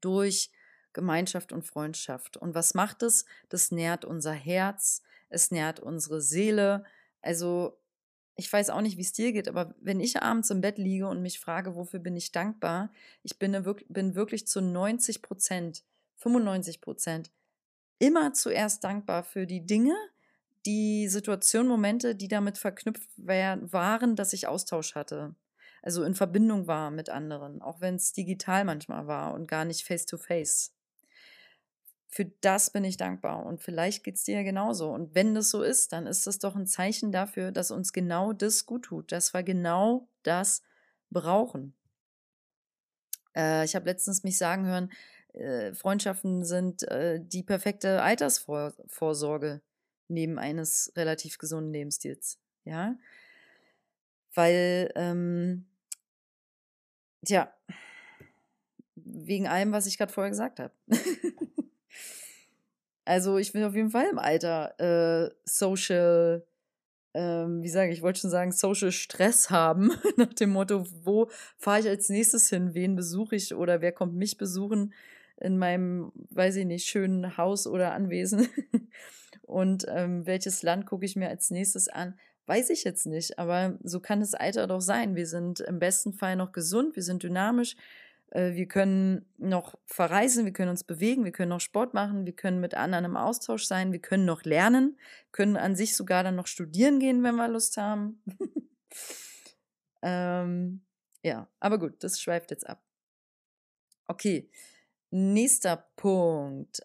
durch 0.00 0.50
Gemeinschaft 0.92 1.52
und 1.52 1.62
Freundschaft. 1.62 2.36
Und 2.36 2.54
was 2.54 2.74
macht 2.74 3.02
es? 3.02 3.24
Das 3.48 3.70
nährt 3.70 4.04
unser 4.04 4.32
Herz, 4.32 5.02
es 5.28 5.50
nährt 5.50 5.80
unsere 5.80 6.20
Seele. 6.20 6.84
Also 7.20 7.78
ich 8.36 8.50
weiß 8.50 8.70
auch 8.70 8.80
nicht, 8.80 8.96
wie 8.96 9.02
es 9.02 9.12
dir 9.12 9.32
geht, 9.32 9.48
aber 9.48 9.74
wenn 9.80 10.00
ich 10.00 10.22
abends 10.22 10.50
im 10.50 10.62
Bett 10.62 10.78
liege 10.78 11.06
und 11.06 11.20
mich 11.20 11.38
frage, 11.38 11.74
wofür 11.74 12.00
bin 12.00 12.16
ich 12.16 12.32
dankbar, 12.32 12.90
ich 13.22 13.38
bin, 13.38 13.62
bin 13.88 14.14
wirklich 14.14 14.46
zu 14.46 14.62
90 14.62 15.20
Prozent, 15.20 15.84
95 16.16 16.80
Prozent 16.80 17.30
immer 17.98 18.32
zuerst 18.32 18.82
dankbar 18.82 19.24
für 19.24 19.46
die 19.46 19.66
Dinge, 19.66 19.94
die 20.66 21.08
Situation, 21.08 21.66
Momente, 21.66 22.14
die 22.14 22.28
damit 22.28 22.58
verknüpft 22.58 23.08
waren, 23.16 24.16
dass 24.16 24.32
ich 24.32 24.46
Austausch 24.46 24.94
hatte. 24.94 25.34
Also 25.82 26.04
in 26.04 26.14
Verbindung 26.14 26.66
war 26.66 26.90
mit 26.90 27.08
anderen, 27.08 27.62
auch 27.62 27.80
wenn 27.80 27.94
es 27.94 28.12
digital 28.12 28.64
manchmal 28.64 29.06
war 29.06 29.34
und 29.34 29.48
gar 29.48 29.64
nicht 29.64 29.84
face-to-face. 29.84 30.72
-face. 30.72 30.80
Für 32.12 32.24
das 32.40 32.70
bin 32.70 32.84
ich 32.84 32.96
dankbar 32.96 33.46
und 33.46 33.62
vielleicht 33.62 34.02
geht 34.02 34.16
es 34.16 34.24
dir 34.24 34.36
ja 34.36 34.42
genauso. 34.42 34.90
Und 34.90 35.14
wenn 35.14 35.34
das 35.34 35.50
so 35.50 35.62
ist, 35.62 35.92
dann 35.92 36.08
ist 36.08 36.26
das 36.26 36.40
doch 36.40 36.56
ein 36.56 36.66
Zeichen 36.66 37.12
dafür, 37.12 37.52
dass 37.52 37.70
uns 37.70 37.92
genau 37.92 38.32
das 38.32 38.66
gut 38.66 38.86
tut, 38.86 39.12
dass 39.12 39.32
wir 39.32 39.44
genau 39.44 40.08
das 40.24 40.62
brauchen. 41.10 41.74
Äh, 43.36 43.64
ich 43.64 43.76
habe 43.76 43.86
letztens 43.86 44.24
mich 44.24 44.38
sagen 44.38 44.66
hören, 44.66 44.90
äh, 45.34 45.72
Freundschaften 45.72 46.44
sind 46.44 46.82
äh, 46.88 47.20
die 47.22 47.44
perfekte 47.44 48.02
Altersvorsorge 48.02 49.62
neben 50.10 50.38
eines 50.38 50.92
relativ 50.96 51.38
gesunden 51.38 51.72
Lebensstils. 51.72 52.38
Ja, 52.64 52.96
weil, 54.34 54.92
ähm, 54.94 55.66
ja, 57.26 57.52
wegen 58.94 59.46
allem, 59.46 59.72
was 59.72 59.86
ich 59.86 59.98
gerade 59.98 60.12
vorher 60.12 60.30
gesagt 60.30 60.60
habe. 60.60 60.72
also 63.04 63.38
ich 63.38 63.54
will 63.54 63.64
auf 63.64 63.74
jeden 63.74 63.90
Fall 63.90 64.06
im 64.10 64.18
Alter 64.18 64.78
äh, 64.78 65.30
Social, 65.44 66.46
ähm, 67.14 67.62
wie 67.62 67.68
sage 67.68 67.90
ich, 67.90 67.98
ich 67.98 68.02
wollte 68.02 68.20
schon 68.20 68.30
sagen, 68.30 68.52
Social 68.52 68.92
Stress 68.92 69.50
haben, 69.50 69.92
nach 70.16 70.32
dem 70.34 70.50
Motto, 70.50 70.86
wo 71.04 71.28
fahre 71.58 71.80
ich 71.80 71.88
als 71.88 72.08
nächstes 72.08 72.48
hin, 72.48 72.74
wen 72.74 72.96
besuche 72.96 73.36
ich 73.36 73.54
oder 73.54 73.80
wer 73.80 73.92
kommt 73.92 74.14
mich 74.14 74.36
besuchen 74.36 74.94
in 75.38 75.58
meinem, 75.58 76.12
weiß 76.30 76.56
ich 76.56 76.66
nicht, 76.66 76.86
schönen 76.86 77.36
Haus 77.36 77.66
oder 77.66 77.92
Anwesen. 77.92 78.48
Und 79.50 79.84
ähm, 79.88 80.26
welches 80.26 80.62
Land 80.62 80.86
gucke 80.86 81.04
ich 81.04 81.16
mir 81.16 81.28
als 81.28 81.50
nächstes 81.50 81.88
an? 81.88 82.18
Weiß 82.46 82.70
ich 82.70 82.84
jetzt 82.84 83.06
nicht, 83.06 83.38
aber 83.38 83.78
so 83.82 84.00
kann 84.00 84.20
das 84.20 84.34
Alter 84.34 84.66
doch 84.66 84.80
sein. 84.80 85.16
Wir 85.16 85.26
sind 85.26 85.60
im 85.60 85.78
besten 85.78 86.12
Fall 86.12 86.36
noch 86.36 86.52
gesund, 86.52 86.96
wir 86.96 87.02
sind 87.02 87.22
dynamisch, 87.22 87.76
äh, 88.30 88.52
wir 88.54 88.66
können 88.66 89.26
noch 89.38 89.76
verreisen, 89.86 90.44
wir 90.44 90.52
können 90.52 90.70
uns 90.70 90.84
bewegen, 90.84 91.24
wir 91.24 91.32
können 91.32 91.50
noch 91.50 91.60
Sport 91.60 91.94
machen, 91.94 92.26
wir 92.26 92.32
können 92.32 92.60
mit 92.60 92.74
anderen 92.74 93.04
im 93.04 93.16
Austausch 93.16 93.64
sein, 93.64 93.92
wir 93.92 94.00
können 94.00 94.24
noch 94.24 94.44
lernen, 94.44 94.98
können 95.32 95.56
an 95.56 95.74
sich 95.74 95.96
sogar 95.96 96.22
dann 96.22 96.36
noch 96.36 96.46
studieren 96.46 97.00
gehen, 97.00 97.22
wenn 97.22 97.34
wir 97.34 97.48
Lust 97.48 97.76
haben. 97.76 98.22
ähm, 100.02 100.82
ja, 101.22 101.48
aber 101.58 101.78
gut, 101.78 102.02
das 102.02 102.20
schweift 102.20 102.50
jetzt 102.52 102.68
ab. 102.68 102.82
Okay, 104.06 104.48
nächster 105.10 105.88
Punkt. 105.96 106.82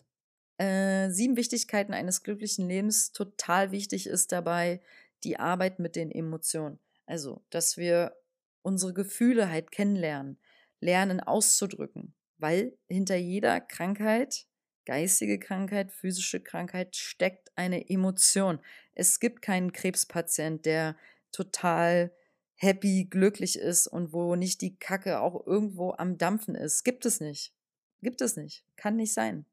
Äh, 0.58 1.10
sieben 1.10 1.36
Wichtigkeiten 1.36 1.94
eines 1.94 2.24
glücklichen 2.24 2.68
Lebens. 2.68 3.12
Total 3.12 3.72
wichtig 3.72 4.08
ist 4.08 4.32
dabei 4.32 4.82
die 5.24 5.38
Arbeit 5.38 5.80
mit 5.80 5.96
den 5.96 6.12
Emotionen. 6.12 6.80
Also, 7.06 7.44
dass 7.50 7.78
wir 7.78 8.16
unsere 8.62 8.94
Gefühle 8.94 9.50
halt 9.50 9.72
kennenlernen, 9.72 10.40
lernen 10.80 11.20
auszudrücken, 11.20 12.16
weil 12.38 12.78
hinter 12.88 13.16
jeder 13.16 13.62
Krankheit, 13.62 14.48
geistige 14.86 15.40
Krankheit, 15.40 15.92
physische 15.92 16.42
Krankheit 16.42 16.96
steckt 16.96 17.52
eine 17.56 17.90
Emotion. 17.90 18.60
Es 18.94 19.20
gibt 19.20 19.42
keinen 19.42 19.72
Krebspatient, 19.72 20.66
der 20.66 20.96
total 21.32 22.12
happy, 22.56 23.06
glücklich 23.06 23.60
ist 23.60 23.88
und 23.88 24.14
wo 24.14 24.36
nicht 24.36 24.62
die 24.62 24.78
Kacke 24.78 25.20
auch 25.20 25.46
irgendwo 25.46 25.92
am 25.92 26.18
Dampfen 26.18 26.56
ist. 26.56 26.84
Gibt 26.84 27.06
es 27.06 27.20
nicht. 27.20 27.54
Gibt 28.02 28.22
es 28.22 28.38
nicht. 28.38 28.64
Kann 28.76 28.96
nicht 28.96 29.14
sein. 29.14 29.46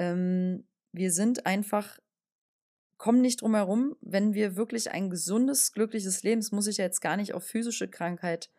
Ähm, 0.00 0.64
wir 0.92 1.12
sind 1.12 1.44
einfach, 1.44 1.98
kommen 2.96 3.20
nicht 3.20 3.42
drum 3.42 3.54
herum, 3.54 3.96
wenn 4.00 4.32
wir 4.32 4.56
wirklich 4.56 4.90
ein 4.90 5.10
gesundes, 5.10 5.72
glückliches 5.72 6.22
Leben, 6.22 6.40
das 6.40 6.52
muss 6.52 6.66
ich 6.66 6.78
ja 6.78 6.84
jetzt 6.84 7.02
gar 7.02 7.18
nicht 7.18 7.34
auf 7.34 7.44
physische 7.44 7.86
Krankheit 7.86 8.50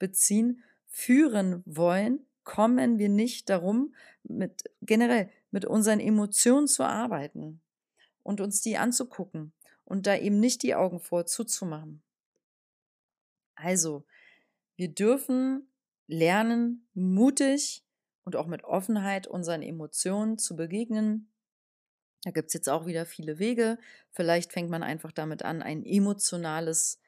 beziehen, 0.00 0.64
führen 0.86 1.62
wollen, 1.66 2.26
kommen 2.42 2.98
wir 2.98 3.08
nicht 3.08 3.48
darum, 3.48 3.94
mit 4.24 4.64
generell 4.82 5.30
mit 5.52 5.64
unseren 5.64 6.00
Emotionen 6.00 6.66
zu 6.66 6.82
arbeiten 6.82 7.60
und 8.24 8.40
uns 8.40 8.60
die 8.60 8.76
anzugucken 8.76 9.52
und 9.84 10.06
da 10.06 10.16
eben 10.16 10.40
nicht 10.40 10.64
die 10.64 10.74
Augen 10.74 10.98
vor 10.98 11.26
zuzumachen. 11.26 12.02
Also, 13.54 14.04
wir 14.74 14.88
dürfen 14.88 15.68
lernen, 16.08 16.88
mutig 16.94 17.84
und 18.28 18.36
auch 18.36 18.46
mit 18.46 18.62
Offenheit 18.64 19.26
unseren 19.26 19.62
Emotionen 19.62 20.36
zu 20.36 20.54
begegnen. 20.54 21.32
Da 22.24 22.30
gibt 22.30 22.48
es 22.48 22.52
jetzt 22.52 22.68
auch 22.68 22.84
wieder 22.84 23.06
viele 23.06 23.38
Wege. 23.38 23.78
Vielleicht 24.10 24.52
fängt 24.52 24.68
man 24.68 24.82
einfach 24.82 25.12
damit 25.12 25.42
an, 25.42 25.62
ein 25.62 25.82
emotionales, 25.82 27.00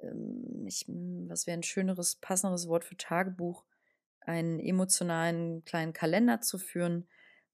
ähm, 0.00 0.66
ich, 0.66 0.86
hm, 0.86 1.26
was 1.30 1.46
wäre 1.46 1.56
ein 1.56 1.62
schöneres, 1.62 2.16
passenderes 2.16 2.68
Wort 2.68 2.84
für 2.84 2.98
Tagebuch, 2.98 3.64
einen 4.20 4.60
emotionalen 4.60 5.64
kleinen 5.64 5.94
Kalender 5.94 6.42
zu 6.42 6.58
führen, 6.58 7.08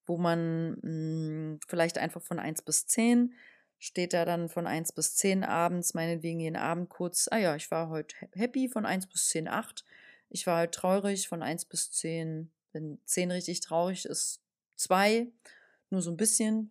wo 0.06 0.18
man 0.18 0.72
mh, 0.72 0.80
hm, 0.82 1.60
vielleicht 1.68 1.98
einfach 1.98 2.20
von 2.20 2.40
1 2.40 2.62
bis 2.62 2.88
10 2.88 3.32
steht 3.78 4.12
da 4.12 4.24
dann 4.24 4.48
von 4.48 4.66
1 4.66 4.92
bis 4.92 5.14
10 5.14 5.44
abends, 5.44 5.94
meinetwegen 5.94 6.40
jeden 6.40 6.56
Abend 6.56 6.88
kurz, 6.88 7.28
ah 7.30 7.36
ja, 7.36 7.54
ich 7.54 7.70
war 7.70 7.90
heute 7.90 8.16
happy 8.32 8.68
von 8.68 8.86
1 8.86 9.06
bis 9.08 9.28
10, 9.28 9.46
8. 9.46 9.84
Ich 10.30 10.48
war 10.48 10.62
heute 10.62 10.72
traurig 10.72 11.28
von 11.28 11.42
1 11.42 11.66
bis 11.66 11.92
10, 11.92 12.50
wenn 12.74 12.98
10 13.06 13.30
richtig 13.30 13.60
traurig 13.60 14.04
ist, 14.04 14.40
2, 14.76 15.28
nur 15.90 16.02
so 16.02 16.10
ein 16.10 16.16
bisschen. 16.16 16.68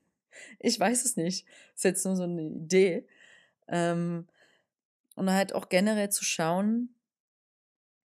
ich 0.58 0.78
weiß 0.78 1.04
es 1.04 1.16
nicht. 1.16 1.46
Ist 1.74 1.84
jetzt 1.84 2.04
nur 2.04 2.16
so 2.16 2.24
eine 2.24 2.42
Idee. 2.42 3.06
Ähm, 3.68 4.26
und 5.14 5.30
halt 5.30 5.54
auch 5.54 5.68
generell 5.68 6.10
zu 6.10 6.24
schauen, 6.24 6.94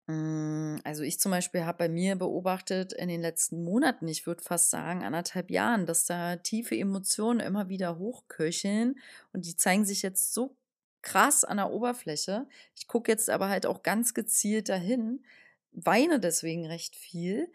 hm, 0.09 0.79
also 0.83 1.03
ich 1.03 1.19
zum 1.19 1.31
Beispiel 1.31 1.65
habe 1.65 1.77
bei 1.77 1.89
mir 1.89 2.15
beobachtet 2.15 2.93
in 2.93 3.09
den 3.09 3.21
letzten 3.21 3.63
Monaten, 3.63 4.07
ich 4.07 4.25
würde 4.25 4.43
fast 4.43 4.71
sagen 4.71 5.03
anderthalb 5.03 5.51
Jahren, 5.51 5.85
dass 5.85 6.05
da 6.05 6.37
tiefe 6.37 6.75
Emotionen 6.75 7.39
immer 7.39 7.69
wieder 7.69 7.99
hochköcheln 7.99 8.99
und 9.33 9.45
die 9.45 9.55
zeigen 9.55 9.85
sich 9.85 10.01
jetzt 10.01 10.33
so 10.33 10.55
krass 11.03 11.43
an 11.43 11.57
der 11.57 11.71
Oberfläche. 11.71 12.47
Ich 12.75 12.87
gucke 12.87 13.11
jetzt 13.11 13.29
aber 13.29 13.49
halt 13.49 13.65
auch 13.67 13.83
ganz 13.83 14.15
gezielt 14.15 14.69
dahin, 14.69 15.23
weine 15.71 16.19
deswegen 16.19 16.65
recht 16.65 16.95
viel. 16.95 17.51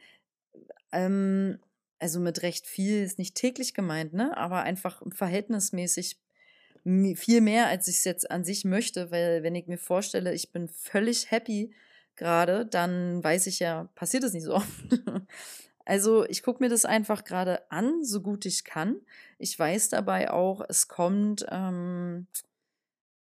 Ähm, 0.92 1.58
also 1.98 2.20
mit 2.20 2.42
recht 2.42 2.66
viel 2.66 3.02
ist 3.02 3.18
nicht 3.18 3.34
täglich 3.34 3.74
gemeint, 3.74 4.12
ne? 4.12 4.36
Aber 4.36 4.62
einfach 4.62 5.02
verhältnismäßig 5.10 6.18
viel 7.14 7.40
mehr, 7.40 7.68
als 7.68 7.88
ich 7.88 7.96
es 7.96 8.04
jetzt 8.04 8.30
an 8.30 8.44
sich 8.44 8.64
möchte, 8.64 9.10
weil 9.10 9.42
wenn 9.42 9.54
ich 9.54 9.66
mir 9.66 9.78
vorstelle, 9.78 10.34
ich 10.34 10.52
bin 10.52 10.68
völlig 10.68 11.30
happy 11.30 11.72
gerade, 12.14 12.66
dann 12.66 13.24
weiß 13.24 13.46
ich 13.46 13.58
ja, 13.58 13.88
passiert 13.94 14.22
es 14.24 14.34
nicht 14.34 14.44
so 14.44 14.54
oft. 14.54 14.68
also 15.86 16.26
ich 16.26 16.42
gucke 16.42 16.62
mir 16.62 16.68
das 16.68 16.84
einfach 16.84 17.24
gerade 17.24 17.70
an, 17.70 18.04
so 18.04 18.20
gut 18.20 18.44
ich 18.44 18.64
kann. 18.64 18.96
Ich 19.38 19.58
weiß 19.58 19.88
dabei 19.88 20.30
auch, 20.30 20.62
es 20.68 20.86
kommt, 20.86 21.46
ähm, 21.50 22.26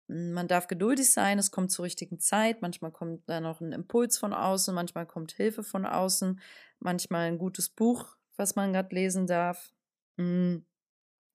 man 0.08 0.48
darf 0.48 0.68
geduldig 0.68 1.12
sein, 1.12 1.40
es 1.40 1.52
kommt 1.52 1.72
zur 1.72 1.86
richtigen 1.86 2.20
Zeit, 2.20 2.62
manchmal 2.62 2.92
kommt 2.92 3.28
da 3.28 3.40
noch 3.40 3.62
ein 3.62 3.72
Impuls 3.72 4.18
von 4.18 4.34
außen, 4.34 4.74
manchmal 4.74 5.08
kommt 5.08 5.32
Hilfe 5.32 5.64
von 5.64 5.86
außen, 5.86 6.40
manchmal 6.80 7.28
ein 7.28 7.38
gutes 7.38 7.70
Buch, 7.70 8.16
was 8.38 8.56
man 8.56 8.74
gerade 8.74 8.94
lesen 8.94 9.28
darf. 9.28 9.72
Mm. 10.18 10.58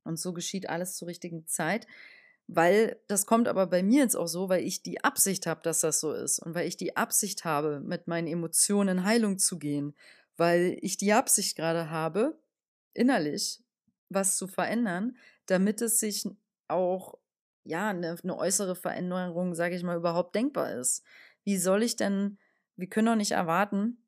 Und 0.05 0.19
so 0.19 0.33
geschieht 0.33 0.69
alles 0.69 0.97
zur 0.97 1.09
richtigen 1.09 1.47
Zeit, 1.47 1.87
weil 2.47 2.99
das 3.07 3.27
kommt 3.27 3.49
aber 3.49 3.67
bei 3.67 3.83
mir 3.83 4.01
jetzt 4.01 4.17
auch 4.17 4.27
so, 4.27 4.49
weil 4.49 4.65
ich 4.65 4.83
die 4.83 5.05
Absicht 5.05 5.47
habe, 5.47 5.61
dass 5.63 5.81
das 5.81 6.01
so 6.01 6.13
ist 6.13 6.39
und 6.39 6.55
weil 6.55 6.67
ich 6.67 6.77
die 6.77 6.97
Absicht 6.97 7.45
habe, 7.45 7.81
mit 7.81 8.09
meinen 8.09 8.27
Emotionen 8.27 8.99
in 8.99 9.05
Heilung 9.05 9.39
zu 9.39 9.59
gehen, 9.59 9.95
weil 10.37 10.79
ich 10.81 10.97
die 10.97 11.13
Absicht 11.13 11.55
gerade 11.55 11.91
habe, 11.91 12.41
innerlich 12.95 13.63
was 14.09 14.37
zu 14.37 14.49
verändern, 14.49 15.17
damit 15.47 15.83
es 15.83 16.01
sich 16.01 16.27
auch 16.67 17.20
ja, 17.71 17.89
eine, 17.89 18.17
eine 18.23 18.37
äußere 18.37 18.77
Veränderung, 18.77 19.55
sage 19.55 19.77
ich 19.77 19.83
mal, 19.83 19.97
überhaupt 19.97 20.35
denkbar 20.35 20.73
ist. 20.75 21.03
Wie 21.45 21.57
soll 21.57 21.83
ich 21.83 21.97
denn, 21.97 22.39
wir 22.77 22.89
können 22.89 23.07
doch 23.07 23.17
nicht 23.17 23.33
erwarten, 23.33 24.05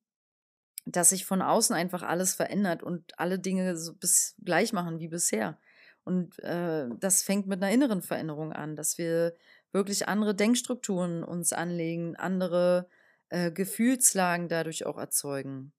dass 0.84 1.10
sich 1.10 1.24
von 1.24 1.42
außen 1.42 1.74
einfach 1.74 2.02
alles 2.02 2.34
verändert 2.34 2.82
und 2.82 3.18
alle 3.18 3.38
Dinge 3.38 3.76
so 3.76 3.94
bis 3.94 4.34
gleich 4.44 4.72
machen 4.72 4.98
wie 4.98 5.08
bisher. 5.08 5.58
Und 6.04 6.40
äh, 6.40 6.88
das 6.98 7.22
fängt 7.22 7.46
mit 7.46 7.62
einer 7.62 7.72
inneren 7.72 8.02
Veränderung 8.02 8.52
an, 8.52 8.74
dass 8.74 8.98
wir 8.98 9.36
wirklich 9.70 10.08
andere 10.08 10.34
Denkstrukturen 10.34 11.22
uns 11.22 11.52
anlegen, 11.52 12.16
andere 12.16 12.88
äh, 13.28 13.52
Gefühlslagen 13.52 14.48
dadurch 14.48 14.84
auch 14.84 14.98
erzeugen. 14.98 15.72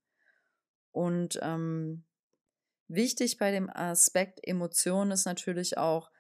Und 0.92 1.38
ähm, 1.42 2.06
wichtig 2.88 3.38
bei 3.38 3.52
dem 3.52 3.70
Aspekt 3.70 4.40
Emotionen 4.48 5.12
ist 5.12 5.26
natürlich 5.26 5.78
auch, 5.78 6.13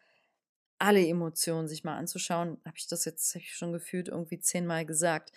alle 0.84 1.08
Emotionen 1.08 1.70
sich 1.70 1.86
mal 1.86 1.96
anzuschauen. 1.96 2.58
Habe 2.66 2.78
ich 2.78 2.88
das 2.88 3.06
jetzt 3.06 3.42
schon 3.46 3.72
gefühlt 3.72 4.10
irgendwie 4.10 4.40
zehnmal 4.40 4.86
gesagt. 4.86 5.32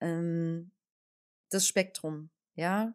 Ähm, 0.00 0.70
das 1.48 1.66
Spektrum, 1.66 2.28
ja. 2.54 2.94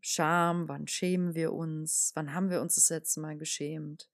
Scham, 0.00 0.68
wann 0.68 0.86
schämen 0.86 1.34
wir 1.34 1.52
uns? 1.52 2.12
Wann 2.14 2.32
haben 2.32 2.48
wir 2.48 2.62
uns 2.62 2.76
das 2.76 2.88
letzte 2.88 3.20
Mal 3.20 3.36
geschämt? 3.36 4.08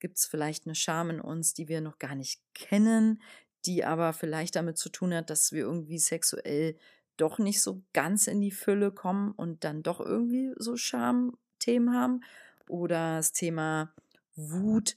Gibt 0.00 0.18
es 0.18 0.26
vielleicht 0.26 0.66
eine 0.66 0.74
Scham 0.74 1.10
in 1.10 1.20
uns, 1.20 1.54
die 1.54 1.68
wir 1.68 1.80
noch 1.80 2.00
gar 2.00 2.16
nicht 2.16 2.40
kennen, 2.54 3.22
die 3.64 3.84
aber 3.84 4.12
vielleicht 4.12 4.56
damit 4.56 4.78
zu 4.78 4.88
tun 4.88 5.14
hat, 5.14 5.30
dass 5.30 5.52
wir 5.52 5.60
irgendwie 5.60 5.98
sexuell 5.98 6.76
doch 7.16 7.38
nicht 7.38 7.62
so 7.62 7.82
ganz 7.92 8.26
in 8.26 8.40
die 8.40 8.52
Fülle 8.52 8.90
kommen 8.90 9.30
und 9.32 9.62
dann 9.62 9.84
doch 9.84 10.00
irgendwie 10.00 10.52
so 10.56 10.76
Schamthemen 10.76 11.94
haben? 11.94 12.24
Oder 12.68 13.16
das 13.16 13.32
Thema 13.32 13.94
Wut 14.34 14.96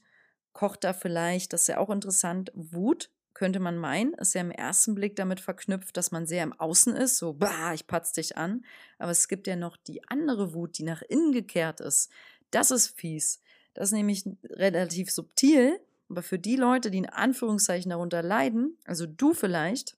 kocht 0.52 0.84
da 0.84 0.92
vielleicht, 0.92 1.52
das 1.52 1.62
ist 1.62 1.68
ja 1.68 1.78
auch 1.78 1.90
interessant, 1.90 2.50
Wut 2.54 3.10
könnte 3.34 3.60
man 3.60 3.78
meinen, 3.78 4.14
ist 4.14 4.34
ja 4.34 4.40
im 4.40 4.50
ersten 4.50 4.94
Blick 4.94 5.16
damit 5.16 5.40
verknüpft, 5.40 5.96
dass 5.96 6.12
man 6.12 6.26
sehr 6.26 6.42
im 6.42 6.52
Außen 6.52 6.94
ist, 6.94 7.18
so, 7.18 7.32
bah, 7.32 7.72
ich 7.72 7.86
patz 7.86 8.12
dich 8.12 8.36
an. 8.36 8.64
Aber 8.98 9.10
es 9.10 9.26
gibt 9.26 9.46
ja 9.46 9.56
noch 9.56 9.76
die 9.76 10.06
andere 10.08 10.54
Wut, 10.54 10.78
die 10.78 10.84
nach 10.84 11.02
innen 11.02 11.32
gekehrt 11.32 11.80
ist. 11.80 12.10
Das 12.50 12.70
ist 12.70 12.88
fies. 12.88 13.40
Das 13.74 13.88
ist 13.88 13.92
nämlich 13.92 14.24
relativ 14.44 15.10
subtil, 15.10 15.80
aber 16.08 16.22
für 16.22 16.38
die 16.38 16.56
Leute, 16.56 16.90
die 16.90 16.98
in 16.98 17.08
Anführungszeichen 17.08 17.90
darunter 17.90 18.22
leiden, 18.22 18.76
also 18.84 19.06
du 19.06 19.32
vielleicht, 19.32 19.96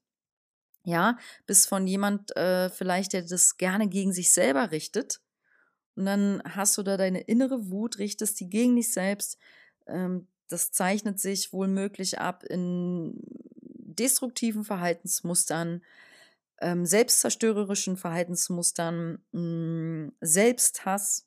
ja, 0.85 1.19
bist 1.47 1.69
von 1.69 1.87
jemand 1.87 2.37
äh, 2.37 2.71
vielleicht, 2.71 3.15
der 3.15 3.23
das 3.23 3.57
gerne 3.57 3.89
gegen 3.89 4.13
sich 4.13 4.33
selber 4.33 4.71
richtet. 4.71 5.21
Und 5.97 6.07
dann 6.07 6.43
hast 6.45 6.79
du 6.79 6.83
da 6.83 6.97
deine 6.97 7.21
innere 7.23 7.71
Wut, 7.71 7.99
richtest 7.99 8.39
die 8.41 8.49
gegen 8.49 8.77
dich 8.77 8.93
selbst. 8.93 9.39
Ähm, 9.87 10.29
das 10.55 10.71
zeichnet 10.71 11.19
sich 11.19 11.53
wohl 11.53 11.67
möglich 11.67 12.21
ab 12.21 12.45
in 12.45 13.21
destruktiven 13.61 14.65
Verhaltensmustern, 14.65 15.83
ähm, 16.61 16.87
selbstzerstörerischen 16.87 17.97
Verhaltensmustern, 17.97 19.19
mh, 19.33 19.41
hm, 19.41 20.13
Selbsthass, 20.21 21.27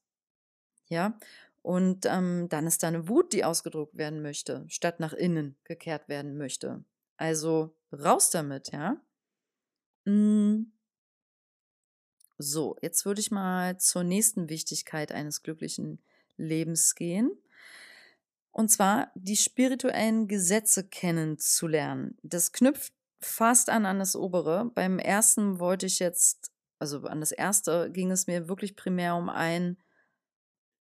ja. 0.87 1.19
Und 1.61 2.05
ähm, 2.05 2.47
dann 2.47 2.65
ist 2.67 2.83
da 2.83 2.87
eine 2.87 3.09
Wut, 3.09 3.33
die 3.33 3.43
ausgedruckt 3.43 3.97
werden 3.97 4.21
möchte, 4.21 4.63
statt 4.69 5.01
nach 5.01 5.11
innen 5.11 5.57
gekehrt 5.65 6.07
werden 6.07 6.37
möchte. 6.37 6.85
Also 7.17 7.75
raus 7.91 8.29
damit, 8.29 8.71
ja. 8.71 9.01
Hm. 10.05 10.71
So, 12.37 12.77
jetzt 12.81 13.05
würde 13.05 13.19
ich 13.19 13.31
mal 13.31 13.77
zur 13.77 14.05
nächsten 14.05 14.47
Wichtigkeit 14.47 15.11
eines 15.11 15.43
glücklichen 15.43 15.99
Lebens 16.37 16.95
gehen. 16.95 17.31
Und 18.57 18.69
zwar 18.69 19.11
die 19.13 19.37
spirituellen 19.37 20.27
Gesetze 20.27 20.83
kennenzulernen. 20.83 22.17
Das 22.23 22.51
knüpft 22.53 22.91
fast 23.21 23.69
an 23.69 23.85
an 23.85 23.99
das 23.99 24.15
obere. 24.15 24.71
Beim 24.73 24.97
ersten 24.97 25.59
wollte 25.59 25.85
ich 25.85 25.99
jetzt, 25.99 26.51
also 26.79 27.03
an 27.03 27.19
das 27.19 27.31
erste 27.31 27.91
ging 27.91 28.09
es 28.09 28.25
mir 28.25 28.47
wirklich 28.47 28.75
primär 28.75 29.15
um 29.15 29.29
ein 29.29 29.77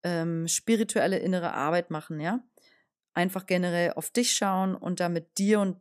ähm, 0.04 0.46
spirituelle 0.46 1.18
innere 1.18 1.54
Arbeit 1.54 1.90
machen, 1.90 2.20
ja. 2.20 2.38
Einfach 3.14 3.46
generell 3.46 3.94
auf 3.94 4.10
dich 4.10 4.36
schauen 4.36 4.76
und 4.76 5.00
da 5.00 5.08
mit 5.08 5.36
dir 5.36 5.58
und 5.58 5.80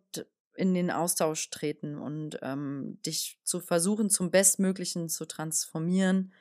in 0.55 0.73
den 0.73 0.89
Austausch 0.89 1.51
treten 1.51 1.99
und 1.99 2.39
ähm, 2.41 2.99
dich 3.05 3.39
zu 3.43 3.59
versuchen, 3.59 4.09
zum 4.09 4.31
Bestmöglichen 4.31 5.07
zu 5.07 5.25
transformieren 5.25 6.33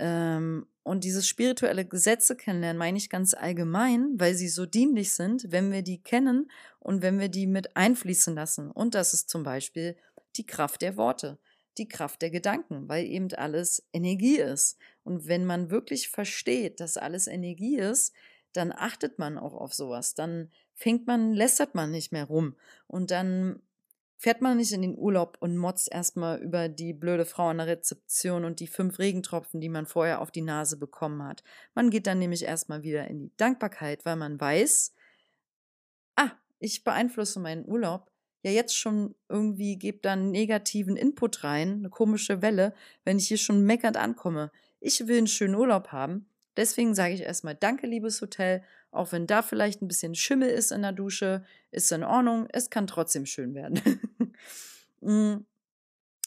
ähm, 0.00 0.66
und 0.82 1.04
dieses 1.04 1.28
spirituelle 1.28 1.84
Gesetze 1.84 2.34
kennenlernen 2.34 2.78
meine 2.78 2.96
ich 2.96 3.10
ganz 3.10 3.34
allgemein, 3.34 4.18
weil 4.18 4.34
sie 4.34 4.48
so 4.48 4.64
dienlich 4.64 5.12
sind, 5.12 5.52
wenn 5.52 5.70
wir 5.70 5.82
die 5.82 6.02
kennen 6.02 6.50
und 6.78 7.02
wenn 7.02 7.20
wir 7.20 7.28
die 7.28 7.46
mit 7.46 7.76
einfließen 7.76 8.34
lassen. 8.34 8.70
Und 8.70 8.94
das 8.94 9.12
ist 9.12 9.28
zum 9.28 9.42
Beispiel 9.42 9.96
die 10.36 10.46
Kraft 10.46 10.80
der 10.80 10.96
Worte, 10.96 11.38
die 11.76 11.86
Kraft 11.86 12.22
der 12.22 12.30
Gedanken, 12.30 12.88
weil 12.88 13.04
eben 13.04 13.32
alles 13.34 13.86
Energie 13.92 14.38
ist. 14.38 14.78
Und 15.04 15.28
wenn 15.28 15.44
man 15.44 15.70
wirklich 15.70 16.08
versteht, 16.08 16.80
dass 16.80 16.96
alles 16.96 17.26
Energie 17.26 17.78
ist, 17.78 18.14
dann 18.54 18.72
achtet 18.72 19.18
man 19.18 19.38
auch 19.38 19.54
auf 19.54 19.74
sowas. 19.74 20.14
Dann 20.14 20.50
fängt 20.74 21.06
man, 21.06 21.34
lästert 21.34 21.74
man 21.74 21.90
nicht 21.90 22.10
mehr 22.10 22.24
rum. 22.24 22.56
Und 22.86 23.10
dann 23.10 23.60
fährt 24.20 24.42
man 24.42 24.58
nicht 24.58 24.72
in 24.72 24.82
den 24.82 24.98
Urlaub 24.98 25.38
und 25.40 25.56
motzt 25.56 25.90
erstmal 25.90 26.38
über 26.40 26.68
die 26.68 26.92
blöde 26.92 27.24
Frau 27.24 27.48
an 27.48 27.56
der 27.56 27.66
Rezeption 27.66 28.44
und 28.44 28.60
die 28.60 28.66
fünf 28.66 28.98
Regentropfen, 28.98 29.62
die 29.62 29.70
man 29.70 29.86
vorher 29.86 30.20
auf 30.20 30.30
die 30.30 30.42
Nase 30.42 30.76
bekommen 30.76 31.22
hat. 31.22 31.42
Man 31.74 31.88
geht 31.88 32.06
dann 32.06 32.18
nämlich 32.18 32.44
erstmal 32.44 32.82
wieder 32.82 33.08
in 33.08 33.18
die 33.18 33.32
Dankbarkeit, 33.38 34.04
weil 34.04 34.16
man 34.16 34.38
weiß, 34.38 34.92
ah, 36.16 36.32
ich 36.58 36.84
beeinflusse 36.84 37.40
meinen 37.40 37.64
Urlaub. 37.66 38.10
Ja, 38.42 38.50
jetzt 38.50 38.76
schon 38.76 39.14
irgendwie 39.30 39.78
gebe 39.78 40.00
da 40.02 40.12
einen 40.12 40.30
negativen 40.30 40.98
Input 40.98 41.42
rein, 41.42 41.78
eine 41.78 41.88
komische 41.88 42.42
Welle, 42.42 42.74
wenn 43.04 43.16
ich 43.16 43.28
hier 43.28 43.38
schon 43.38 43.64
meckernd 43.64 43.96
ankomme. 43.96 44.52
Ich 44.80 45.06
will 45.06 45.16
einen 45.16 45.28
schönen 45.28 45.54
Urlaub 45.54 45.92
haben. 45.92 46.26
Deswegen 46.58 46.94
sage 46.94 47.14
ich 47.14 47.22
erstmal 47.22 47.54
Danke, 47.54 47.86
liebes 47.86 48.20
Hotel, 48.20 48.62
auch 48.90 49.12
wenn 49.12 49.26
da 49.26 49.40
vielleicht 49.40 49.80
ein 49.80 49.88
bisschen 49.88 50.14
Schimmel 50.14 50.50
ist 50.50 50.72
in 50.72 50.82
der 50.82 50.92
Dusche, 50.92 51.42
ist 51.70 51.90
in 51.90 52.04
Ordnung, 52.04 52.48
es 52.52 52.68
kann 52.68 52.86
trotzdem 52.86 53.24
schön 53.24 53.54
werden. 53.54 53.80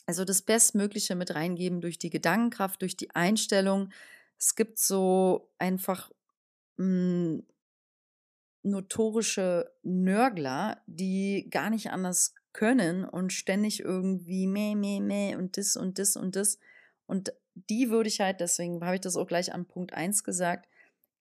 Also 0.06 0.26
das 0.26 0.42
Bestmögliche 0.42 1.16
mit 1.16 1.34
reingeben 1.34 1.82
durch 1.82 1.98
die 1.98 2.10
Gedankenkraft, 2.10 2.82
durch 2.82 2.98
die 2.98 3.12
Einstellung. 3.12 3.90
Es 4.38 4.56
gibt 4.56 4.78
so 4.78 5.50
einfach 5.58 6.12
mh, 6.78 6.86
mm, 6.86 7.44
notorische 8.64 9.72
Nörgler, 9.84 10.82
die 10.88 11.48
gar 11.50 11.70
nicht 11.70 11.92
anders 11.92 12.34
können 12.54 13.04
und 13.04 13.34
ständig 13.34 13.82
irgendwie 13.82 14.48
meh, 14.48 14.76
meh, 14.76 15.00
meh 15.00 15.36
und 15.36 15.58
das 15.58 15.76
und 15.76 16.00
das 16.00 16.16
und 16.16 16.36
das. 16.36 16.60
Und 17.06 17.34
die 17.56 17.90
würde 17.90 18.10
ich 18.10 18.20
halt, 18.20 18.40
deswegen 18.40 18.84
habe 18.84 18.96
ich 18.96 19.02
das 19.02 19.18
auch 19.18 19.28
gleich 19.28 19.54
an 19.54 19.66
Punkt 19.66 19.94
1 19.94 20.24
gesagt, 20.24 20.68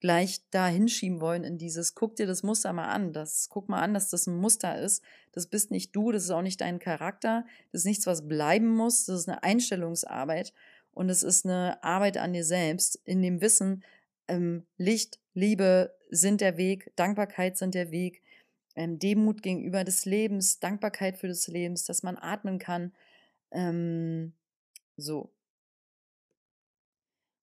gleich 0.03 0.41
da 0.51 0.67
hinschieben 0.67 1.21
wollen 1.21 1.45
in 1.45 1.59
dieses, 1.59 1.95
guck 1.95 2.17
dir 2.17 2.27
das 2.27 2.43
Muster 2.43 2.73
mal 2.73 2.89
an, 2.89 3.13
das, 3.13 3.49
guck 3.49 3.69
mal 3.69 3.81
an, 3.81 3.95
dass 3.95 4.11
das 4.11 4.27
ein 4.27 4.37
Muster 4.37 4.77
ist. 4.81 5.01
Das 5.31 5.47
bist 5.47 5.71
nicht 5.71 5.95
du, 5.95 6.11
das 6.11 6.25
ist 6.25 6.31
auch 6.31 6.43
nicht 6.43 6.61
dein 6.61 6.81
Charakter, 6.81 7.47
das 7.71 7.83
ist 7.83 7.87
nichts, 7.87 8.07
was 8.09 8.27
bleiben 8.27 8.67
muss, 8.67 9.05
das 9.05 9.21
ist 9.21 9.29
eine 9.29 9.45
Einstellungsarbeit 9.45 10.53
und 10.91 11.09
es 11.09 11.23
ist 11.23 11.47
eine 11.47 11.83
Arbeit 11.85 12.17
an 12.17 12.33
dir 12.33 12.45
selbst, 12.45 13.01
in 13.05 13.23
dem 13.23 13.41
Wissen, 13.41 13.85
ähm, 14.27 14.67
Licht, 14.77 15.21
Liebe 15.35 15.95
sind 16.11 16.41
der 16.41 16.57
Weg, 16.57 16.91
Dankbarkeit 16.97 17.57
sind 17.57 17.77
der 17.77 17.93
Weg, 17.93 18.23
ähm, 18.75 18.99
Demut 18.99 19.41
gegenüber 19.41 19.85
des 19.85 20.05
Lebens, 20.05 20.59
Dankbarkeit 20.59 21.17
für 21.17 21.29
das 21.29 21.47
Leben, 21.47 21.77
dass 21.87 22.03
man 22.03 22.19
atmen 22.19 22.59
kann. 22.59 22.93
Ähm, 23.53 24.33
so. 24.97 25.31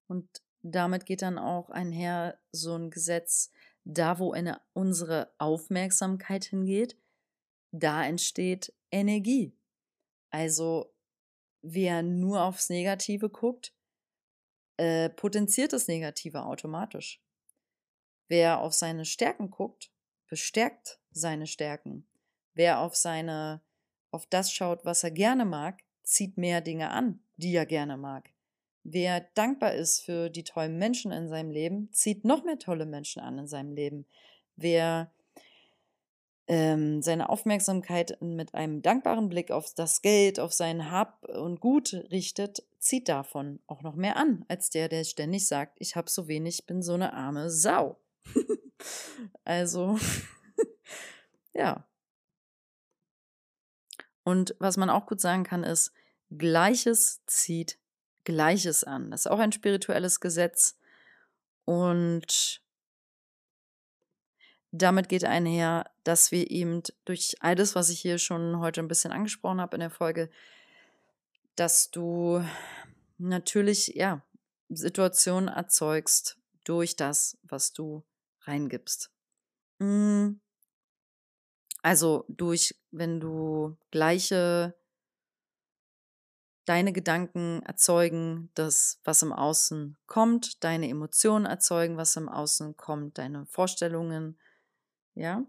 Und 0.07 0.27
damit 0.61 1.05
geht 1.05 1.21
dann 1.21 1.37
auch 1.37 1.69
einher 1.69 2.39
so 2.51 2.75
ein 2.75 2.91
Gesetz, 2.91 3.51
da 3.83 4.19
wo 4.19 4.33
eine, 4.33 4.61
unsere 4.73 5.33
Aufmerksamkeit 5.37 6.45
hingeht, 6.45 6.97
da 7.71 8.05
entsteht 8.05 8.73
Energie. 8.91 9.55
Also 10.31 10.93
wer 11.61 12.03
nur 12.03 12.43
aufs 12.43 12.69
Negative 12.69 13.29
guckt, 13.29 13.73
äh, 14.77 15.09
potenziert 15.09 15.73
das 15.73 15.87
Negative 15.87 16.43
automatisch. 16.43 17.21
Wer 18.27 18.59
auf 18.59 18.73
seine 18.73 19.05
Stärken 19.05 19.49
guckt, 19.49 19.91
bestärkt 20.27 20.99
seine 21.11 21.47
Stärken. 21.47 22.07
Wer 22.53 22.79
auf 22.79 22.95
seine, 22.95 23.61
auf 24.11 24.25
das 24.27 24.51
schaut, 24.51 24.85
was 24.85 25.03
er 25.03 25.11
gerne 25.11 25.45
mag, 25.45 25.81
zieht 26.03 26.37
mehr 26.37 26.61
Dinge 26.61 26.91
an, 26.91 27.23
die 27.37 27.55
er 27.55 27.65
gerne 27.65 27.97
mag. 27.97 28.29
Wer 28.91 29.21
dankbar 29.35 29.75
ist 29.75 30.01
für 30.01 30.31
die 30.31 30.43
tollen 30.43 30.79
Menschen 30.79 31.11
in 31.11 31.29
seinem 31.29 31.51
Leben, 31.51 31.91
zieht 31.91 32.25
noch 32.25 32.43
mehr 32.43 32.57
tolle 32.57 32.87
Menschen 32.87 33.21
an 33.21 33.37
in 33.37 33.47
seinem 33.47 33.73
Leben. 33.73 34.07
Wer 34.55 35.11
ähm, 36.47 37.03
seine 37.03 37.29
Aufmerksamkeit 37.29 38.17
mit 38.19 38.55
einem 38.55 38.81
dankbaren 38.81 39.29
Blick 39.29 39.51
auf 39.51 39.75
das 39.75 40.01
Geld, 40.01 40.39
auf 40.39 40.53
sein 40.53 40.89
Hab 40.89 41.23
und 41.29 41.59
Gut 41.59 41.93
richtet, 42.09 42.63
zieht 42.79 43.09
davon 43.09 43.59
auch 43.67 43.83
noch 43.83 43.95
mehr 43.95 44.17
an, 44.17 44.43
als 44.47 44.71
der, 44.71 44.89
der 44.89 45.03
ständig 45.03 45.47
sagt, 45.47 45.77
ich 45.79 45.95
habe 45.95 46.09
so 46.09 46.27
wenig, 46.27 46.65
bin 46.65 46.81
so 46.81 46.93
eine 46.95 47.13
arme 47.13 47.51
Sau. 47.51 47.99
also, 49.43 49.99
ja. 51.53 51.87
Und 54.23 54.55
was 54.57 54.77
man 54.77 54.89
auch 54.89 55.05
gut 55.05 55.21
sagen 55.21 55.43
kann, 55.43 55.63
ist, 55.63 55.91
Gleiches 56.35 57.23
zieht 57.25 57.78
Gleiches 58.29 58.83
an. 58.83 59.09
Das 59.09 59.21
ist 59.21 59.31
auch 59.31 59.39
ein 59.39 59.51
spirituelles 59.51 60.19
Gesetz. 60.19 60.77
Und 61.65 62.61
damit 64.69 65.09
geht 65.09 65.25
einher, 65.25 65.89
dass 66.03 66.31
wir 66.31 66.51
eben 66.51 66.83
durch 67.05 67.37
all 67.39 67.55
das, 67.55 67.73
was 67.73 67.89
ich 67.89 67.99
hier 67.99 68.19
schon 68.19 68.59
heute 68.59 68.81
ein 68.81 68.87
bisschen 68.87 69.11
angesprochen 69.11 69.59
habe 69.59 69.77
in 69.77 69.79
der 69.79 69.89
Folge, 69.89 70.29
dass 71.55 71.89
du 71.89 72.45
natürlich, 73.17 73.87
ja, 73.95 74.23
Situationen 74.69 75.49
erzeugst 75.49 76.37
durch 76.65 76.95
das, 76.95 77.35
was 77.41 77.73
du 77.73 78.03
reingibst. 78.41 79.11
Hm. 79.79 80.39
Also 81.81 82.25
durch, 82.27 82.75
wenn 82.91 83.19
du 83.19 83.75
gleiche 83.89 84.75
deine 86.65 86.93
Gedanken 86.93 87.61
erzeugen 87.63 88.51
das, 88.53 88.99
was 89.03 89.21
im 89.21 89.33
Außen 89.33 89.97
kommt, 90.05 90.63
deine 90.63 90.89
Emotionen 90.89 91.45
erzeugen, 91.45 91.97
was 91.97 92.15
im 92.15 92.29
Außen 92.29 92.77
kommt, 92.77 93.17
deine 93.17 93.45
Vorstellungen, 93.47 94.37
ja? 95.15 95.45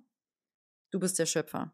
Du 0.91 0.99
bist 0.99 1.19
der 1.19 1.27
Schöpfer. 1.27 1.73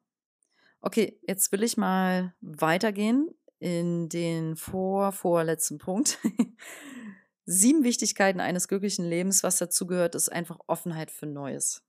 Okay, 0.80 1.18
jetzt 1.26 1.50
will 1.52 1.62
ich 1.62 1.76
mal 1.76 2.34
weitergehen 2.40 3.30
in 3.58 4.08
den 4.08 4.56
vor 4.56 5.12
vorletzten 5.12 5.78
Punkt. 5.78 6.18
Sieben 7.46 7.84
Wichtigkeiten 7.84 8.40
eines 8.40 8.68
glücklichen 8.68 9.04
Lebens, 9.04 9.42
was 9.42 9.58
dazu 9.58 9.86
gehört, 9.86 10.14
ist 10.14 10.30
einfach 10.30 10.58
Offenheit 10.66 11.10
für 11.10 11.26
Neues. 11.26 11.82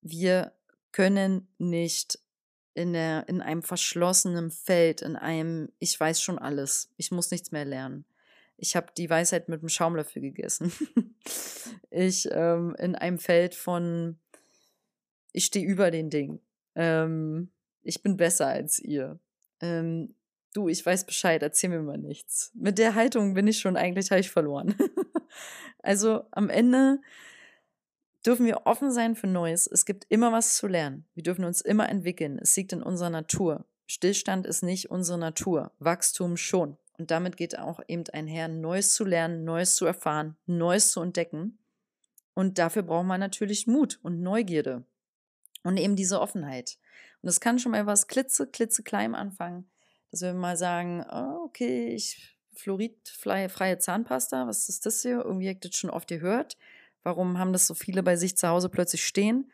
Wir 0.00 0.52
können 0.90 1.48
nicht 1.58 2.18
in, 2.74 2.92
der, 2.92 3.28
in 3.28 3.40
einem 3.40 3.62
verschlossenen 3.62 4.50
Feld, 4.50 5.02
in 5.02 5.16
einem, 5.16 5.70
ich 5.78 5.98
weiß 5.98 6.22
schon 6.22 6.38
alles, 6.38 6.90
ich 6.96 7.10
muss 7.10 7.30
nichts 7.30 7.52
mehr 7.52 7.64
lernen. 7.64 8.04
Ich 8.56 8.76
habe 8.76 8.92
die 8.96 9.10
Weisheit 9.10 9.48
mit 9.48 9.60
dem 9.60 9.68
Schaumlöffel 9.68 10.22
gegessen. 10.22 10.72
ich 11.90 12.28
ähm, 12.30 12.76
in 12.78 12.94
einem 12.94 13.18
Feld 13.18 13.54
von, 13.54 14.18
ich 15.32 15.46
stehe 15.46 15.66
über 15.66 15.90
den 15.90 16.10
Ding. 16.10 16.40
Ähm, 16.74 17.50
ich 17.82 18.02
bin 18.02 18.16
besser 18.16 18.46
als 18.46 18.78
ihr. 18.78 19.18
Ähm, 19.60 20.14
du, 20.54 20.68
ich 20.68 20.84
weiß 20.84 21.04
Bescheid, 21.04 21.42
erzähl 21.42 21.70
mir 21.70 21.82
mal 21.82 21.98
nichts. 21.98 22.52
Mit 22.54 22.78
der 22.78 22.94
Haltung 22.94 23.34
bin 23.34 23.48
ich 23.48 23.58
schon 23.58 23.76
eigentlich, 23.76 24.10
habe 24.10 24.20
ich 24.20 24.30
verloren. 24.30 24.74
also 25.82 26.24
am 26.30 26.48
Ende 26.48 27.00
dürfen 28.24 28.46
wir 28.46 28.66
offen 28.66 28.92
sein 28.92 29.14
für 29.14 29.26
Neues. 29.26 29.66
Es 29.66 29.84
gibt 29.84 30.06
immer 30.08 30.32
was 30.32 30.56
zu 30.56 30.66
lernen. 30.66 31.06
Wir 31.14 31.22
dürfen 31.22 31.44
uns 31.44 31.60
immer 31.60 31.88
entwickeln. 31.88 32.38
Es 32.38 32.56
liegt 32.56 32.72
in 32.72 32.82
unserer 32.82 33.10
Natur. 33.10 33.64
Stillstand 33.86 34.46
ist 34.46 34.62
nicht 34.62 34.90
unsere 34.90 35.18
Natur, 35.18 35.72
Wachstum 35.78 36.36
schon. 36.36 36.78
Und 36.98 37.10
damit 37.10 37.36
geht 37.36 37.58
auch 37.58 37.80
eben 37.88 38.04
einher, 38.12 38.48
Neues 38.48 38.94
zu 38.94 39.04
lernen, 39.04 39.44
Neues 39.44 39.74
zu 39.74 39.86
erfahren, 39.86 40.36
Neues 40.46 40.92
zu 40.92 41.00
entdecken. 41.00 41.58
Und 42.34 42.58
dafür 42.58 42.82
braucht 42.82 43.06
man 43.06 43.20
natürlich 43.20 43.66
Mut 43.66 43.98
und 44.02 44.22
Neugierde 44.22 44.84
und 45.64 45.76
eben 45.76 45.96
diese 45.96 46.20
Offenheit. 46.20 46.78
Und 47.20 47.26
das 47.26 47.40
kann 47.40 47.58
schon 47.58 47.72
mal 47.72 47.86
was 47.86 48.06
klitze, 48.06 48.46
klitze 48.46 48.82
klein 48.82 49.14
anfangen, 49.14 49.70
dass 50.10 50.22
wir 50.22 50.32
mal 50.32 50.56
sagen, 50.56 51.04
oh, 51.10 51.44
okay, 51.44 51.94
ich 51.94 52.36
fluoridfreie 52.54 53.78
Zahnpasta, 53.78 54.46
was 54.46 54.68
ist 54.68 54.86
das 54.86 55.02
hier? 55.02 55.24
Irgendwie 55.24 55.48
habt 55.48 55.64
ihr 55.64 55.70
das 55.70 55.78
schon 55.78 55.90
oft 55.90 56.08
gehört. 56.08 56.56
Warum 57.02 57.38
haben 57.38 57.52
das 57.52 57.66
so 57.66 57.74
viele 57.74 58.02
bei 58.02 58.16
sich 58.16 58.36
zu 58.36 58.48
Hause 58.48 58.68
plötzlich 58.68 59.04
stehen? 59.04 59.50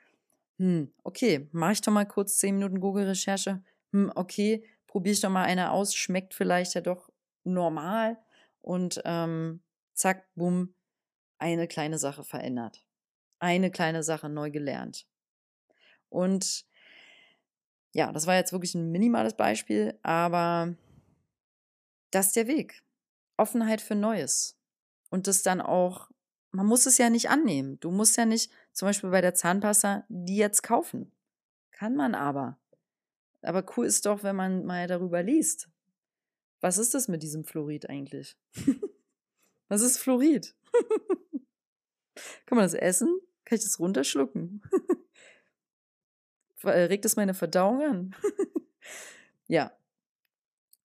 Hm, 0.58 0.92
okay, 1.04 1.48
mache 1.52 1.72
ich 1.72 1.80
doch 1.80 1.92
mal 1.92 2.06
kurz 2.06 2.38
zehn 2.38 2.56
Minuten 2.56 2.80
Google-Recherche. 2.80 3.62
Hm, 3.92 4.12
okay, 4.14 4.64
probiere 4.86 5.12
ich 5.14 5.20
doch 5.20 5.30
mal 5.30 5.44
eine 5.44 5.70
aus, 5.70 5.94
schmeckt 5.94 6.34
vielleicht 6.34 6.74
ja 6.74 6.80
doch 6.80 7.10
normal. 7.44 8.18
Und 8.60 9.00
ähm, 9.04 9.62
zack, 9.94 10.26
bumm, 10.34 10.74
eine 11.38 11.68
kleine 11.68 11.98
Sache 11.98 12.24
verändert. 12.24 12.84
Eine 13.38 13.70
kleine 13.70 14.02
Sache 14.02 14.28
neu 14.28 14.50
gelernt. 14.50 15.06
Und 16.08 16.66
ja, 17.92 18.12
das 18.12 18.26
war 18.26 18.34
jetzt 18.34 18.52
wirklich 18.52 18.74
ein 18.74 18.90
minimales 18.90 19.34
Beispiel, 19.34 19.98
aber 20.02 20.74
das 22.10 22.28
ist 22.28 22.36
der 22.36 22.46
Weg. 22.48 22.82
Offenheit 23.36 23.80
für 23.80 23.94
Neues. 23.94 24.58
Und 25.10 25.26
das 25.26 25.42
dann 25.42 25.60
auch 25.60 26.10
man 26.50 26.66
muss 26.66 26.86
es 26.86 26.98
ja 26.98 27.10
nicht 27.10 27.30
annehmen. 27.30 27.78
Du 27.80 27.90
musst 27.90 28.16
ja 28.16 28.24
nicht 28.24 28.50
zum 28.72 28.86
Beispiel 28.88 29.10
bei 29.10 29.20
der 29.20 29.34
Zahnpasta 29.34 30.04
die 30.08 30.36
jetzt 30.36 30.62
kaufen. 30.62 31.12
Kann 31.70 31.94
man 31.94 32.14
aber. 32.14 32.58
Aber 33.42 33.64
cool 33.76 33.86
ist 33.86 34.06
doch, 34.06 34.22
wenn 34.22 34.36
man 34.36 34.64
mal 34.64 34.86
darüber 34.86 35.22
liest. 35.22 35.68
Was 36.60 36.78
ist 36.78 36.94
das 36.94 37.08
mit 37.08 37.22
diesem 37.22 37.44
Fluorid 37.44 37.88
eigentlich? 37.88 38.36
Was 39.68 39.82
ist 39.82 39.98
Fluorid? 39.98 40.56
Kann 42.46 42.56
man 42.56 42.64
das 42.64 42.74
essen? 42.74 43.20
Kann 43.44 43.58
ich 43.58 43.64
das 43.64 43.78
runterschlucken? 43.78 44.62
Äh, 46.64 46.86
regt 46.86 47.04
es 47.04 47.14
meine 47.14 47.34
Verdauung 47.34 47.82
an? 47.82 48.16
ja. 49.46 49.72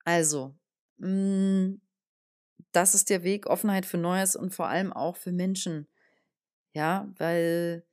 Also, 0.05 0.55
mh, 0.97 1.09
mm, 1.09 1.81
das 2.73 2.95
ist 2.95 3.09
der 3.09 3.23
Weg, 3.23 3.47
Offenheit 3.47 3.85
für 3.85 3.97
Neues 3.97 4.35
und 4.35 4.53
vor 4.53 4.67
allem 4.67 4.91
auch 4.91 5.15
für 5.15 5.31
Menschen. 5.31 5.87
Ja, 6.73 7.11
weil 7.17 7.85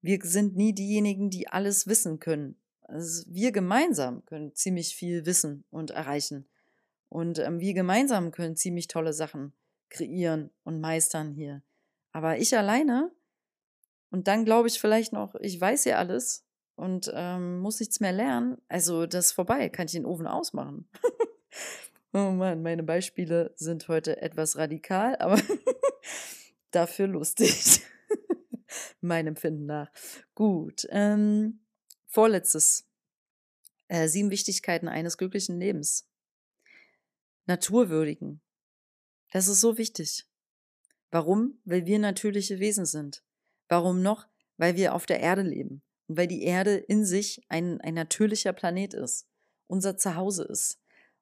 wir 0.00 0.18
sind 0.22 0.56
nie 0.56 0.74
diejenigen, 0.74 1.30
die 1.30 1.48
alles 1.48 1.86
wissen 1.86 2.20
können. 2.20 2.56
Also 2.82 3.24
wir 3.28 3.52
gemeinsam 3.52 4.24
können 4.26 4.54
ziemlich 4.54 4.94
viel 4.94 5.26
wissen 5.26 5.64
und 5.70 5.90
erreichen. 5.90 6.48
Und 7.08 7.38
ähm, 7.38 7.60
wir 7.60 7.74
gemeinsam 7.74 8.30
können 8.30 8.56
ziemlich 8.56 8.88
tolle 8.88 9.12
Sachen 9.12 9.52
kreieren 9.88 10.50
und 10.64 10.80
meistern 10.80 11.32
hier. 11.32 11.62
Aber 12.12 12.38
ich 12.38 12.56
alleine, 12.56 13.12
und 14.10 14.28
dann 14.28 14.44
glaube 14.44 14.68
ich 14.68 14.80
vielleicht 14.80 15.12
noch, 15.12 15.34
ich 15.36 15.60
weiß 15.60 15.84
ja 15.84 15.98
alles 15.98 16.44
und 16.76 17.10
ähm, 17.14 17.58
muss 17.60 17.80
nichts 17.80 18.00
mehr 18.00 18.12
lernen. 18.12 18.58
Also 18.68 19.06
das 19.06 19.26
ist 19.26 19.32
vorbei, 19.32 19.68
kann 19.68 19.86
ich 19.86 19.92
den 19.92 20.06
Ofen 20.06 20.26
ausmachen. 20.26 20.88
Oh 22.16 22.30
Mann, 22.30 22.62
meine 22.62 22.84
Beispiele 22.84 23.52
sind 23.56 23.88
heute 23.88 24.22
etwas 24.22 24.56
radikal, 24.56 25.16
aber 25.16 25.36
dafür 26.70 27.08
lustig. 27.08 27.82
mein 29.00 29.26
Empfinden 29.26 29.66
nach. 29.66 29.90
Gut. 30.36 30.86
Ähm, 30.90 31.64
vorletztes. 32.06 32.88
Äh, 33.88 34.06
sieben 34.06 34.30
Wichtigkeiten 34.30 34.86
eines 34.86 35.18
glücklichen 35.18 35.58
Lebens. 35.58 36.08
Naturwürdigen. 37.46 38.40
Das 39.32 39.48
ist 39.48 39.60
so 39.60 39.76
wichtig. 39.76 40.24
Warum? 41.10 41.60
Weil 41.64 41.84
wir 41.84 41.98
natürliche 41.98 42.60
Wesen 42.60 42.86
sind. 42.86 43.24
Warum 43.68 44.02
noch? 44.02 44.28
Weil 44.56 44.76
wir 44.76 44.94
auf 44.94 45.06
der 45.06 45.18
Erde 45.18 45.42
leben 45.42 45.82
und 46.06 46.16
weil 46.16 46.28
die 46.28 46.44
Erde 46.44 46.76
in 46.76 47.04
sich 47.04 47.44
ein, 47.48 47.80
ein 47.80 47.94
natürlicher 47.94 48.52
Planet 48.52 48.94
ist, 48.94 49.26
unser 49.66 49.96
Zuhause 49.96 50.44
ist. 50.44 50.80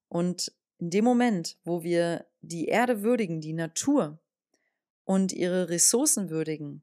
Und 0.08 0.52
in 0.82 0.90
dem 0.90 1.04
Moment, 1.04 1.58
wo 1.62 1.84
wir 1.84 2.26
die 2.40 2.66
Erde 2.66 3.04
würdigen, 3.04 3.40
die 3.40 3.52
Natur 3.52 4.18
und 5.04 5.32
ihre 5.32 5.68
Ressourcen 5.68 6.28
würdigen, 6.28 6.82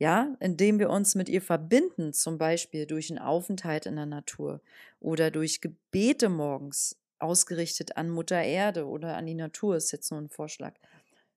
ja, 0.00 0.34
indem 0.40 0.80
wir 0.80 0.90
uns 0.90 1.14
mit 1.14 1.28
ihr 1.28 1.40
verbinden, 1.40 2.12
zum 2.12 2.36
Beispiel 2.36 2.84
durch 2.84 3.08
einen 3.08 3.20
Aufenthalt 3.20 3.86
in 3.86 3.94
der 3.94 4.06
Natur 4.06 4.60
oder 4.98 5.30
durch 5.30 5.60
Gebete 5.60 6.28
morgens 6.28 6.98
ausgerichtet 7.20 7.96
an 7.96 8.10
Mutter 8.10 8.42
Erde 8.42 8.88
oder 8.88 9.16
an 9.16 9.26
die 9.26 9.34
Natur, 9.34 9.76
ist 9.76 9.92
jetzt 9.92 10.10
nur 10.10 10.20
ein 10.20 10.28
Vorschlag. 10.28 10.74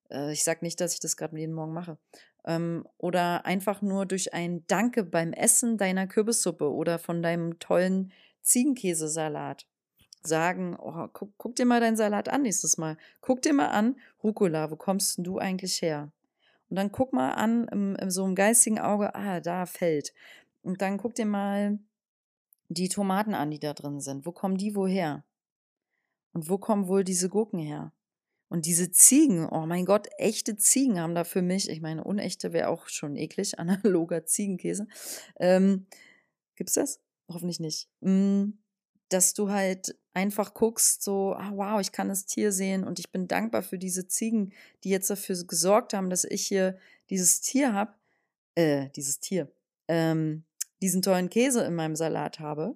Äh, 0.10 0.34
ich 0.34 0.44
sage 0.44 0.66
nicht, 0.66 0.82
dass 0.82 0.96
ich 0.96 1.00
das 1.00 1.18
gerade 1.18 1.38
jeden 1.38 1.54
Morgen 1.54 1.74
mache. 1.74 2.00
Ähm, 2.46 2.84
oder 2.98 3.46
einfach 3.46 3.84
nur 3.84 4.08
durch 4.08 4.34
ein 4.34 4.66
Danke 4.66 5.04
beim 5.04 5.34
Essen 5.34 5.78
deiner 5.78 6.08
Kürbissuppe 6.08 6.74
oder 6.74 6.98
von 6.98 7.22
deinem 7.22 7.60
tollen 7.60 8.12
Ziegenkäsesalat 8.42 9.68
sagen, 10.22 10.76
oh, 10.80 11.08
guck, 11.14 11.32
guck, 11.38 11.56
dir 11.56 11.66
mal 11.66 11.80
deinen 11.80 11.98
Salat 11.98 12.30
an 12.30 12.42
nächstes 12.42 12.78
Mal. 12.78 12.98
Guck 13.22 13.42
dir 13.42 13.54
mal 13.54 13.70
an, 13.70 13.96
Rucola, 14.24 14.70
wo 14.72 14.76
kommst 14.76 15.18
denn 15.18 15.24
du 15.24 15.38
eigentlich 15.38 15.82
her? 15.82 16.12
Und 16.70 16.76
dann 16.76 16.92
guck 16.92 17.14
mal 17.14 17.32
an, 17.32 17.68
im, 17.70 17.96
im, 17.96 18.12
so 18.12 18.24
einem 18.24 18.36
geistigen 18.36 18.80
Auge, 18.80 19.16
ah, 19.16 19.40
da 19.40 19.66
fällt. 19.66 20.14
Und 20.62 20.82
dann 20.82 20.98
guck 20.98 21.16
dir 21.16 21.26
mal 21.26 21.80
die 22.68 22.90
Tomaten 22.90 23.34
an, 23.34 23.50
die 23.50 23.60
da 23.60 23.74
drin 23.74 24.00
sind. 24.00 24.26
Wo 24.26 24.32
kommen 24.32 24.58
die 24.58 24.76
woher? 24.76 25.24
Und 26.34 26.50
wo 26.50 26.58
kommen 26.58 26.88
wohl 26.88 27.04
diese 27.04 27.30
Gurken 27.30 27.60
her? 27.60 27.92
Und 28.50 28.66
diese 28.66 28.92
Ziegen, 28.92 29.48
oh 29.48 29.66
mein 29.68 29.86
Gott, 29.86 30.08
echte 30.18 30.56
Ziegen 30.58 31.00
haben 31.00 31.14
da 31.14 31.24
für 31.24 31.44
mich, 31.44 31.70
ich 31.70 31.82
meine, 31.82 32.04
unechte 32.04 32.52
wäre 32.52 32.70
auch 32.70 32.88
schon 32.88 33.16
eklig, 33.16 33.60
analoger 33.60 34.26
Ziegenkäse. 34.26 34.88
Ähm, 35.40 35.88
gibt's 36.56 36.74
das? 36.74 37.00
Hoffentlich 37.32 37.60
nicht. 37.60 37.90
Mm, 38.02 38.54
dass 39.10 39.34
du 39.34 39.50
halt 39.50 39.96
einfach 40.14 40.54
guckst, 40.54 41.04
so, 41.04 41.34
ah, 41.36 41.52
wow, 41.54 41.80
ich 41.80 41.92
kann 41.92 42.10
das 42.10 42.26
Tier 42.26 42.52
sehen 42.52 42.84
und 42.84 43.00
ich 43.00 43.12
bin 43.12 43.28
dankbar 43.28 43.64
für 43.64 43.78
diese 43.78 44.08
Ziegen, 44.08 44.54
die 44.84 44.90
jetzt 44.90 45.10
dafür 45.10 45.36
gesorgt 45.46 45.94
haben, 45.94 46.10
dass 46.10 46.24
ich 46.24 46.46
hier 46.46 46.78
dieses 47.10 47.42
Tier 47.42 47.74
habe, 47.74 47.94
äh, 48.56 48.90
dieses 48.96 49.20
Tier, 49.20 49.52
ähm, 49.88 50.44
diesen 50.82 51.02
tollen 51.02 51.30
Käse 51.30 51.64
in 51.64 51.76
meinem 51.76 51.96
Salat 51.96 52.40
habe. 52.40 52.76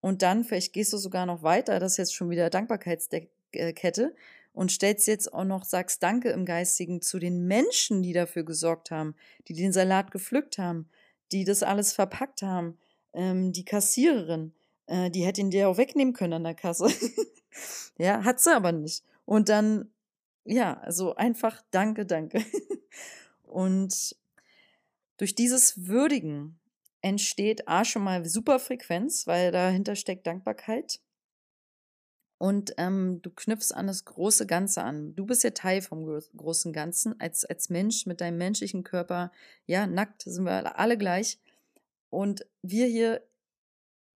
Und 0.00 0.22
dann, 0.22 0.44
vielleicht 0.44 0.72
gehst 0.72 0.92
du 0.92 0.96
sogar 0.96 1.26
noch 1.26 1.42
weiter, 1.42 1.78
das 1.78 1.92
ist 1.92 1.98
jetzt 1.98 2.14
schon 2.14 2.30
wieder 2.30 2.50
Dankbarkeitskette 2.50 4.14
und 4.52 4.72
stellst 4.72 5.06
jetzt 5.06 5.32
auch 5.32 5.44
noch, 5.44 5.64
sagst 5.64 6.02
Danke 6.02 6.30
im 6.30 6.44
Geistigen 6.44 7.02
zu 7.02 7.18
den 7.18 7.46
Menschen, 7.46 8.02
die 8.02 8.12
dafür 8.12 8.44
gesorgt 8.44 8.90
haben, 8.90 9.14
die 9.48 9.54
den 9.54 9.72
Salat 9.72 10.10
gepflückt 10.10 10.58
haben, 10.58 10.88
die 11.32 11.44
das 11.44 11.62
alles 11.62 11.92
verpackt 11.92 12.42
haben, 12.42 12.78
ähm, 13.12 13.52
die 13.52 13.64
Kassiererin, 13.64 14.52
äh, 14.90 15.10
die 15.10 15.24
hätte 15.24 15.40
ihn 15.40 15.50
dir 15.50 15.68
auch 15.68 15.78
wegnehmen 15.78 16.12
können 16.12 16.34
an 16.34 16.44
der 16.44 16.54
Kasse. 16.54 16.88
ja, 17.98 18.24
hat 18.24 18.40
sie 18.40 18.54
aber 18.54 18.72
nicht. 18.72 19.04
Und 19.24 19.48
dann, 19.48 19.90
ja, 20.44 20.78
also 20.80 21.14
einfach 21.14 21.62
danke, 21.70 22.04
danke. 22.04 22.44
Und 23.44 24.16
durch 25.16 25.34
dieses 25.34 25.86
Würdigen 25.86 26.58
entsteht 27.02 27.68
A 27.68 27.84
schon 27.84 28.02
mal 28.02 28.24
Superfrequenz, 28.24 29.26
weil 29.26 29.52
dahinter 29.52 29.94
steckt 29.94 30.26
Dankbarkeit. 30.26 31.00
Und 32.38 32.74
ähm, 32.78 33.20
du 33.22 33.30
knüpfst 33.30 33.72
an 33.72 33.86
das 33.86 34.06
große 34.06 34.46
Ganze 34.46 34.82
an. 34.82 35.14
Du 35.14 35.26
bist 35.26 35.44
ja 35.44 35.50
Teil 35.50 35.82
vom 35.82 36.04
großen 36.36 36.72
Ganzen. 36.72 37.20
Als, 37.20 37.44
als 37.44 37.68
Mensch 37.68 38.06
mit 38.06 38.20
deinem 38.20 38.38
menschlichen 38.38 38.82
Körper, 38.82 39.30
ja, 39.66 39.86
nackt 39.86 40.22
sind 40.22 40.44
wir 40.44 40.78
alle 40.78 40.96
gleich. 40.96 41.38
Und 42.08 42.46
wir 42.62 42.86
hier 42.86 43.22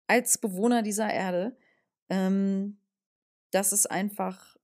als 0.07 0.37
Bewohner 0.37 0.81
dieser 0.81 1.11
Erde, 1.11 1.57
ähm, 2.09 2.77
das 3.51 3.73
ist 3.73 3.89
einfach, 3.89 4.57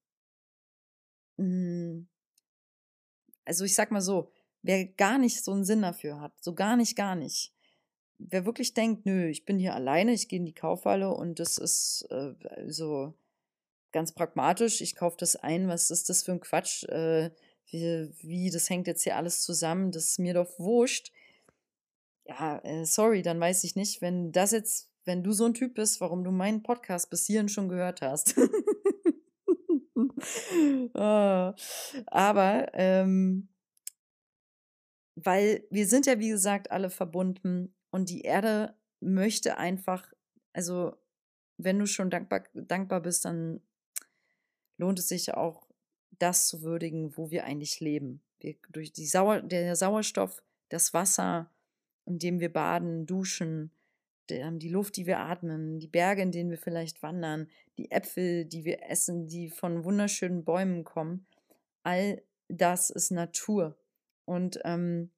mh, 1.38 1.45
hm, 1.45 2.08
also 3.45 3.65
ich 3.65 3.75
sag 3.75 3.91
mal 3.91 4.01
so, 4.01 4.32
wer 4.62 4.86
gar 4.86 5.17
nicht 5.17 5.43
so 5.43 5.51
einen 5.51 5.65
Sinn 5.65 5.82
dafür 5.82 6.21
hat, 6.21 6.34
so 6.41 6.54
gar 6.54 6.77
nicht, 6.77 6.95
gar 6.95 7.15
nicht, 7.15 7.54
wer 8.30 8.45
wirklich 8.45 8.73
denkt, 8.73 9.06
nö, 9.06 9.27
ich 9.27 9.45
bin 9.45 9.58
hier 9.58 9.75
alleine, 9.75 10.13
ich 10.13 10.27
gehe 10.27 10.39
in 10.39 10.45
die 10.45 10.54
Kaufhalle 10.54 11.10
und 11.10 11.39
das 11.39 11.58
ist 11.58 12.08
äh, 12.12 12.34
so 12.67 13.13
ganz 13.91 14.13
pragmatisch, 14.13 14.82
ich 14.82 14.95
kaufe 14.95 15.17
das 15.19 15.36
ein, 15.36 15.67
was 15.67 15.91
ist 15.91 16.10
das 16.10 16.23
für 16.23 16.32
ein 16.32 16.39
Quatsch, 16.39 16.84
äh, 16.86 17.32
wie, 17.69 18.12
wie, 18.21 18.49
das 18.49 18.69
hängt 18.69 18.88
jetzt 18.88 19.04
hier 19.04 19.15
alles 19.15 19.41
zusammen, 19.41 19.91
das 19.91 20.10
ist 20.10 20.19
mir 20.19 20.34
doch 20.34 20.60
wurscht. 20.60 21.12
Ja, 22.25 22.60
äh, 22.60 22.86
sorry, 22.86 23.21
dann 23.21 23.39
weiß 23.39 23.63
ich 23.63 23.75
nicht, 23.75 24.01
wenn 24.01 24.32
das 24.32 24.51
jetzt, 24.51 24.90
wenn 25.05 25.23
du 25.23 25.31
so 25.31 25.45
ein 25.45 25.53
Typ 25.53 25.75
bist, 25.75 26.01
warum 26.01 26.23
du 26.23 26.31
meinen 26.31 26.63
Podcast 26.63 27.09
bis 27.09 27.25
hierhin 27.25 27.49
schon 27.49 27.69
gehört 27.69 28.01
hast. 28.01 28.35
oh. 30.93 31.53
Aber, 32.07 32.71
ähm, 32.73 33.49
weil 35.15 35.65
wir 35.69 35.87
sind 35.87 36.05
ja, 36.05 36.19
wie 36.19 36.29
gesagt, 36.29 36.71
alle 36.71 36.89
verbunden 36.89 37.73
und 37.91 38.09
die 38.09 38.21
Erde 38.21 38.75
möchte 38.99 39.57
einfach, 39.57 40.11
also 40.53 40.95
wenn 41.57 41.79
du 41.79 41.85
schon 41.85 42.09
dankbar, 42.09 42.43
dankbar 42.53 43.01
bist, 43.01 43.25
dann 43.25 43.61
lohnt 44.77 44.99
es 44.99 45.07
sich 45.07 45.33
auch, 45.33 45.67
das 46.17 46.47
zu 46.47 46.61
würdigen, 46.61 47.17
wo 47.17 47.31
wir 47.31 47.45
eigentlich 47.45 47.79
leben. 47.79 48.21
Wir, 48.39 48.55
durch 48.69 48.93
die 48.93 49.05
Sauer, 49.05 49.41
der 49.41 49.75
Sauerstoff, 49.75 50.43
das 50.69 50.93
Wasser, 50.93 51.51
in 52.05 52.19
dem 52.19 52.39
wir 52.39 52.51
baden, 52.51 53.05
duschen, 53.05 53.71
die 54.29 54.69
Luft, 54.69 54.95
die 54.97 55.05
wir 55.05 55.19
atmen, 55.19 55.79
die 55.79 55.88
Berge, 55.88 56.21
in 56.21 56.31
denen 56.31 56.49
wir 56.49 56.57
vielleicht 56.57 57.03
wandern, 57.03 57.49
die 57.77 57.91
Äpfel, 57.91 58.45
die 58.45 58.63
wir 58.63 58.84
essen, 58.89 59.27
die 59.27 59.49
von 59.49 59.84
wunderschönen 59.84 60.43
Bäumen 60.43 60.84
kommen, 60.84 61.25
all 61.84 62.21
das 62.47 62.89
ist 62.89 63.12
Natur. 63.12 63.77
Und 64.25 64.60
ähm, 64.63 65.12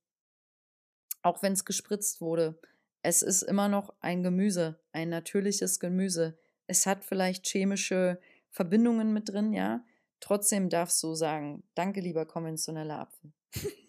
auch 1.21 1.41
wenn 1.41 1.53
es 1.53 1.65
gespritzt 1.65 2.21
wurde, 2.21 2.59
es 3.01 3.21
ist 3.21 3.43
immer 3.43 3.67
noch 3.67 3.93
ein 3.99 4.23
Gemüse, 4.23 4.79
ein 4.91 5.09
natürliches 5.09 5.79
Gemüse. 5.79 6.37
Es 6.67 6.85
hat 6.85 7.03
vielleicht 7.03 7.45
chemische 7.47 8.19
Verbindungen 8.49 9.13
mit 9.13 9.29
drin, 9.29 9.53
ja. 9.53 9.83
Trotzdem 10.19 10.69
darfst 10.69 11.03
du 11.03 11.15
sagen, 11.15 11.63
danke 11.75 11.99
lieber 11.99 12.25
konventioneller 12.25 12.99
Apfel. 12.99 13.33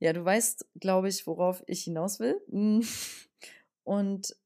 ja, 0.00 0.12
du 0.14 0.24
weißt, 0.24 0.66
glaube 0.80 1.08
ich, 1.08 1.26
worauf 1.26 1.62
ich 1.66 1.84
hinaus 1.84 2.18
will. 2.20 2.40
Und 3.84 4.36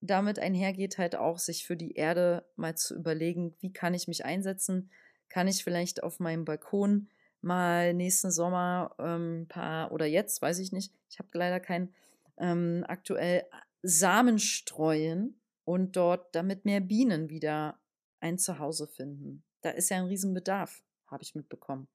damit 0.00 0.38
einhergeht 0.38 0.98
halt 0.98 1.14
auch, 1.14 1.38
sich 1.38 1.66
für 1.66 1.76
die 1.76 1.94
Erde 1.94 2.44
mal 2.56 2.76
zu 2.76 2.94
überlegen, 2.94 3.54
wie 3.60 3.72
kann 3.72 3.94
ich 3.94 4.08
mich 4.08 4.24
einsetzen? 4.24 4.90
Kann 5.28 5.46
ich 5.46 5.62
vielleicht 5.62 6.02
auf 6.02 6.20
meinem 6.20 6.44
Balkon 6.44 7.08
mal 7.40 7.94
nächsten 7.94 8.30
Sommer 8.30 8.94
ein 8.98 9.40
ähm, 9.40 9.46
paar, 9.48 9.92
oder 9.92 10.06
jetzt, 10.06 10.40
weiß 10.40 10.58
ich 10.58 10.72
nicht, 10.72 10.92
ich 11.10 11.18
habe 11.18 11.28
leider 11.32 11.60
keinen, 11.60 11.94
ähm, 12.38 12.84
aktuell 12.88 13.44
Samen 13.82 14.38
streuen 14.38 15.40
und 15.64 15.96
dort, 15.96 16.34
damit 16.34 16.64
mehr 16.64 16.80
Bienen 16.80 17.28
wieder 17.28 17.78
ein 18.20 18.38
Zuhause 18.38 18.86
finden. 18.86 19.44
Da 19.60 19.70
ist 19.70 19.90
ja 19.90 19.98
ein 19.98 20.06
Riesenbedarf, 20.06 20.82
habe 21.06 21.22
ich 21.22 21.34
mitbekommen. 21.34 21.88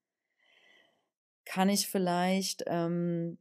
Kann 1.46 1.70
ich 1.70 1.88
vielleicht 1.88 2.64
ähm, 2.68 3.38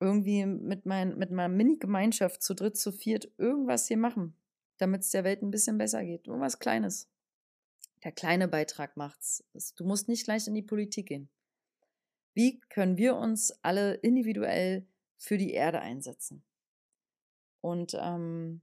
irgendwie 0.00 0.46
mit, 0.46 0.86
mein, 0.86 1.16
mit 1.16 1.30
meiner 1.30 1.54
Mini-Gemeinschaft 1.54 2.42
zu 2.42 2.54
dritt, 2.54 2.76
zu 2.76 2.92
viert 2.92 3.30
irgendwas 3.38 3.86
hier 3.86 3.98
machen, 3.98 4.36
damit 4.78 5.02
es 5.02 5.10
der 5.10 5.24
Welt 5.24 5.42
ein 5.42 5.50
bisschen 5.50 5.78
besser 5.78 6.04
geht? 6.04 6.26
Irgendwas 6.26 6.58
Kleines. 6.58 7.08
Der 8.04 8.12
kleine 8.12 8.48
Beitrag 8.48 8.96
macht's. 8.96 9.44
Du 9.76 9.84
musst 9.84 10.08
nicht 10.08 10.24
gleich 10.24 10.46
in 10.48 10.54
die 10.54 10.62
Politik 10.62 11.06
gehen. 11.06 11.28
Wie 12.34 12.58
können 12.68 12.96
wir 12.96 13.16
uns 13.16 13.52
alle 13.62 13.94
individuell 13.94 14.86
für 15.18 15.38
die 15.38 15.52
Erde 15.52 15.80
einsetzen? 15.80 16.42
Und 17.60 17.96
ähm, 18.00 18.60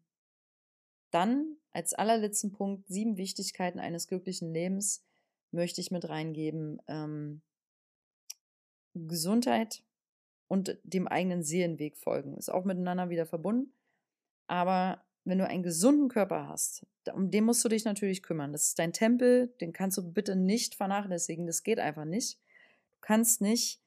dann 1.11 1.55
als 1.71 1.93
allerletzten 1.93 2.51
Punkt 2.51 2.87
sieben 2.87 3.17
Wichtigkeiten 3.17 3.79
eines 3.79 4.07
glücklichen 4.07 4.53
Lebens 4.53 5.05
möchte 5.51 5.81
ich 5.81 5.91
mit 5.91 6.09
reingeben. 6.09 6.81
Ähm, 6.87 7.41
Gesundheit 8.93 9.83
und 10.47 10.77
dem 10.83 11.07
eigenen 11.07 11.43
Seelenweg 11.43 11.97
folgen. 11.97 12.35
Ist 12.37 12.51
auch 12.51 12.65
miteinander 12.65 13.09
wieder 13.09 13.25
verbunden. 13.25 13.73
Aber 14.47 15.03
wenn 15.25 15.37
du 15.37 15.47
einen 15.47 15.63
gesunden 15.63 16.09
Körper 16.09 16.47
hast, 16.47 16.85
um 17.13 17.29
den 17.29 17.45
musst 17.45 17.63
du 17.63 17.69
dich 17.69 17.85
natürlich 17.85 18.23
kümmern. 18.23 18.51
Das 18.51 18.67
ist 18.67 18.79
dein 18.79 18.93
Tempel, 18.93 19.53
den 19.61 19.73
kannst 19.73 19.97
du 19.97 20.11
bitte 20.11 20.35
nicht 20.35 20.75
vernachlässigen. 20.75 21.45
Das 21.45 21.63
geht 21.63 21.79
einfach 21.79 22.05
nicht. 22.05 22.39
Du 22.93 22.97
kannst 23.01 23.41
nicht 23.41 23.81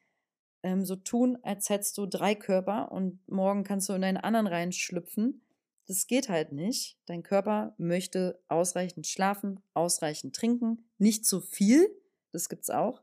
ähm, 0.63 0.85
so 0.85 0.97
tun, 0.97 1.39
als 1.43 1.69
hättest 1.69 1.99
du 1.99 2.07
drei 2.07 2.35
Körper 2.35 2.93
und 2.93 3.27
morgen 3.29 3.65
kannst 3.65 3.89
du 3.89 3.93
in 3.95 4.05
einen 4.05 4.19
anderen 4.19 4.47
reinschlüpfen 4.47 5.43
das 5.87 6.07
geht 6.07 6.29
halt 6.29 6.53
nicht. 6.53 6.99
Dein 7.07 7.23
Körper 7.23 7.75
möchte 7.77 8.41
ausreichend 8.49 9.07
schlafen, 9.07 9.61
ausreichend 9.75 10.35
trinken, 10.35 10.89
nicht 10.99 11.27
zu 11.27 11.41
viel, 11.41 11.89
das 12.33 12.49
gibt's 12.49 12.71
auch. 12.71 13.03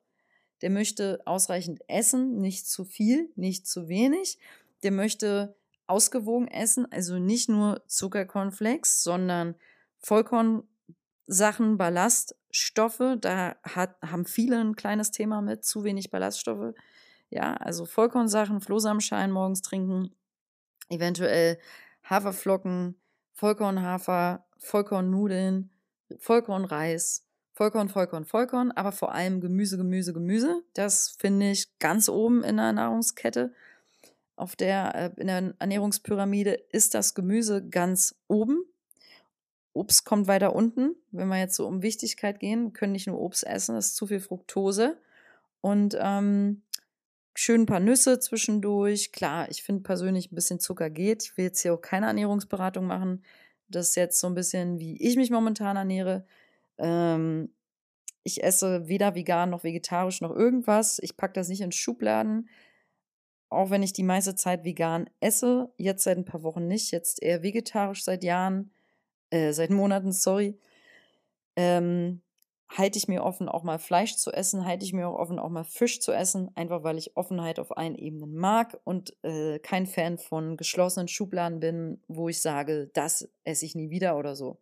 Der 0.62 0.70
möchte 0.70 1.22
ausreichend 1.26 1.82
essen, 1.88 2.40
nicht 2.40 2.68
zu 2.68 2.86
viel, 2.86 3.32
nicht 3.36 3.68
zu 3.68 3.88
wenig. 3.88 4.38
Der 4.84 4.92
möchte 4.92 5.56
ausgewogen 5.88 6.48
essen, 6.48 6.92
also 6.92 7.18
nicht 7.18 7.50
nur 7.50 7.82
Zuckercornflakes, 7.88 9.04
sondern 9.04 9.56
Vollkornsachen, 10.00 11.78
Ballaststoffe. 11.78 13.18
Da 13.20 13.56
hat, 13.64 13.96
haben 14.02 14.26
viele 14.26 14.60
ein 14.60 14.76
kleines 14.76 15.12
Thema 15.12 15.42
mit, 15.42 15.66
zu 15.66 15.84
wenig 15.84 16.12
Ballaststoffe. 16.12 16.74
Ja, 17.30 17.54
also 17.56 17.86
Vollkornsachen, 17.86 18.62
Flohsamenschalen 18.62 19.32
morgens 19.32 19.62
trinken, 19.62 20.16
eventuell 20.90 21.60
Haferflocken, 22.04 23.00
Vollkornhafer, 23.34 24.46
Vollkornnudeln, 24.58 25.70
Vollkornreis, 26.18 27.26
Vollkorn, 27.60 27.90
Vollkorn, 27.90 28.24
Vollkorn, 28.24 28.72
aber 28.72 28.94
vor 28.94 29.14
allem 29.14 29.42
Gemüse, 29.42 29.76
Gemüse, 29.76 30.14
Gemüse. 30.14 30.64
Das 30.76 31.10
finde 31.20 31.52
ich 31.52 31.78
ganz 31.80 32.08
oben 32.08 32.42
in 32.42 32.56
der 32.56 32.72
Nahrungskette. 32.72 33.54
Auf 34.38 34.56
der, 34.56 34.96
äh, 34.96 35.12
in 35.20 35.28
der 35.28 35.56
Ernährungspyramide 35.60 36.54
ist 36.54 36.94
das 36.94 37.16
Gemüse 37.16 37.68
ganz 37.68 38.16
oben. 38.30 38.64
Obst 39.74 40.06
kommt 40.06 40.28
weiter 40.30 40.56
unten. 40.56 40.96
Wenn 41.12 41.28
wir 41.28 41.38
jetzt 41.38 41.58
so 41.58 41.68
um 41.68 41.82
Wichtigkeit 41.82 42.40
gehen, 42.40 42.72
können 42.72 42.94
nicht 42.94 43.08
nur 43.08 43.20
Obst 43.20 43.46
essen, 43.46 43.76
das 43.76 43.88
ist 43.88 43.98
zu 43.98 44.08
viel 44.08 44.22
Fructose. 44.22 44.98
Und 45.60 45.98
ähm, 46.00 46.62
schön 47.36 47.64
ein 47.64 47.66
paar 47.66 47.82
Nüsse 47.82 48.22
zwischendurch. 48.22 49.12
Klar, 49.12 49.52
ich 49.52 49.64
finde 49.64 49.84
persönlich 49.84 50.32
ein 50.32 50.36
bisschen 50.36 50.62
Zucker 50.62 50.90
geht. 50.90 51.24
Ich 51.24 51.36
will 51.36 51.44
jetzt 51.44 51.60
hier 51.60 51.74
auch 51.74 51.82
keine 51.82 52.06
Ernährungsberatung 52.06 52.88
machen. 52.88 53.22
Das 53.68 53.90
ist 53.90 53.96
jetzt 53.96 54.22
so 54.22 54.28
ein 54.28 54.34
bisschen, 54.34 54.80
wie 54.80 54.96
ich 54.96 55.18
mich 55.18 55.30
momentan 55.30 55.76
ernähre. 55.76 56.24
Ähm, 56.80 57.54
ich 58.24 58.44
esse 58.44 58.88
weder 58.88 59.16
vegan 59.16 59.50
noch 59.50 59.64
vegetarisch 59.64 60.22
noch 60.22 60.36
irgendwas. 60.36 61.00
Ich 61.00 61.18
packe 61.18 61.34
das 61.34 61.50
nicht 61.50 61.62
in 61.62 61.72
Schubladen. 61.72 62.50
Auch 63.50 63.70
wenn 63.72 63.84
ich 63.84 63.94
die 63.94 64.04
meiste 64.04 64.36
Zeit 64.36 64.64
vegan 64.64 65.10
esse, 65.20 65.74
jetzt 65.78 66.04
seit 66.04 66.18
ein 66.18 66.26
paar 66.26 66.44
Wochen 66.44 66.68
nicht, 66.68 66.92
jetzt 66.92 67.22
eher 67.24 67.42
vegetarisch 67.42 68.04
seit 68.04 68.24
Jahren, 68.24 68.72
äh, 69.32 69.54
seit 69.54 69.72
Monaten, 69.72 70.12
sorry. 70.12 70.60
Ähm, 71.56 72.22
halte 72.70 73.00
ich 73.00 73.08
mir 73.08 73.24
offen, 73.24 73.50
auch 73.50 73.64
mal 73.64 73.80
Fleisch 73.80 74.16
zu 74.18 74.32
essen, 74.32 74.66
halte 74.66 74.86
ich 74.86 74.94
mir 74.94 75.08
auch 75.08 75.18
offen, 75.18 75.40
auch 75.40 75.50
mal 75.50 75.64
Fisch 75.64 76.00
zu 76.00 76.12
essen, 76.12 76.52
einfach 76.56 76.84
weil 76.84 76.98
ich 76.98 77.18
Offenheit 77.18 77.60
auf 77.60 77.76
allen 77.76 77.96
Ebenen 77.96 78.36
mag 78.36 78.80
und 78.84 79.16
äh, 79.24 79.58
kein 79.60 79.88
Fan 79.88 80.20
von 80.20 80.56
geschlossenen 80.56 81.08
Schubladen 81.08 81.60
bin, 81.60 82.04
wo 82.08 82.30
ich 82.30 82.42
sage, 82.42 82.92
das 82.94 83.28
esse 83.44 83.66
ich 83.66 83.76
nie 83.76 83.90
wieder 83.90 84.18
oder 84.18 84.36
so. 84.36 84.60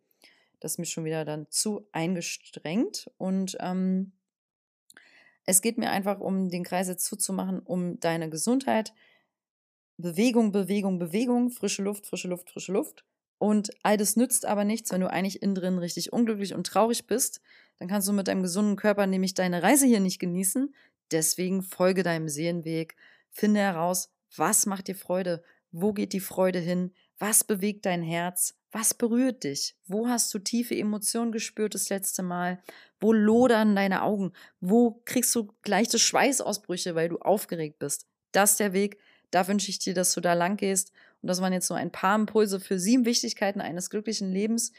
Das 0.60 0.74
ist 0.74 0.78
mir 0.80 0.86
schon 0.86 1.06
wieder 1.06 1.26
dann 1.26 1.48
zu 1.50 1.88
eingestrengt 1.92 3.12
und 3.18 3.58
ähm, 3.60 4.14
es 5.46 5.62
geht 5.62 5.78
mir 5.78 5.90
einfach 5.90 6.20
um 6.20 6.50
den 6.50 6.64
Kreis 6.64 6.90
jetzt 6.90 7.06
zuzumachen, 7.06 7.60
um 7.60 8.00
deine 8.02 8.30
Gesundheit. 8.30 8.94
Bewegung, 9.98 10.52
Bewegung, 10.52 11.00
Bewegung, 11.00 11.50
frische 11.50 11.84
Luft, 11.84 12.06
frische 12.06 12.28
Luft, 12.28 12.52
frische 12.52 12.74
Luft. 12.74 13.06
Und 13.40 13.72
all 13.82 13.98
das 13.98 14.16
nützt 14.16 14.46
aber 14.46 14.66
nichts, 14.66 14.92
wenn 14.92 15.02
du 15.02 15.10
eigentlich 15.10 15.42
innen 15.42 15.56
drin 15.56 15.78
richtig 15.78 16.12
unglücklich 16.12 16.54
und 16.54 16.68
traurig 16.68 17.08
bist. 17.08 17.42
Dann 17.80 17.88
kannst 17.88 18.08
du 18.08 18.14
mit 18.14 18.28
deinem 18.28 18.42
gesunden 18.42 18.76
Körper 18.76 19.08
nämlich 19.08 19.36
deine 19.36 19.64
Reise 19.64 19.86
hier 19.86 20.02
nicht 20.02 20.20
genießen. 20.20 20.76
Deswegen 21.12 21.62
folge 21.62 22.04
deinem 22.04 22.28
Seelenweg. 22.28 22.98
Finde 23.30 23.62
heraus, 23.62 24.12
was 24.36 24.66
macht 24.66 24.88
dir 24.88 24.96
Freude? 24.96 25.44
Wo 25.72 25.94
geht 25.94 26.14
die 26.14 26.20
Freude 26.20 26.60
hin? 26.60 26.94
Was 27.20 27.44
bewegt 27.44 27.86
dein 27.86 28.02
Herz? 28.02 28.57
Was 28.74 28.94
berührt 28.94 29.46
dich? 29.46 29.76
Wo 29.86 30.10
hast 30.10 30.34
du 30.34 30.40
tiefe 30.40 30.76
Emotionen 30.76 31.32
gespürt 31.32 31.74
das 31.74 31.88
letzte 31.88 32.22
Mal? 32.22 32.62
Wo 33.00 33.14
lodern 33.14 33.78
deine 33.78 34.02
Augen? 34.02 34.34
Wo 34.60 35.02
kriegst 35.06 35.34
du 35.36 35.54
leichte 35.66 35.98
Schweißausbrüche, 35.98 36.94
weil 36.94 37.08
du 37.08 37.18
aufgeregt 37.18 37.80
bist? 37.80 38.08
Das 38.34 38.52
ist 38.52 38.60
der 38.60 38.74
Weg. 38.74 38.98
Da 39.32 39.48
wünsche 39.48 39.70
ich 39.70 39.80
dir, 39.80 39.94
dass 39.94 40.14
du 40.14 40.20
da 40.20 40.34
lang 40.34 40.58
gehst. 40.58 40.92
Und 41.22 41.28
das 41.28 41.42
waren 41.42 41.54
jetzt 41.54 41.70
nur 41.70 41.80
ein 41.80 41.94
paar 41.94 42.16
Impulse 42.16 42.60
für 42.60 42.78
sieben 42.78 43.06
Wichtigkeiten 43.06 43.62
eines 43.62 43.90
glücklichen 43.90 44.34
Lebens. 44.34 44.74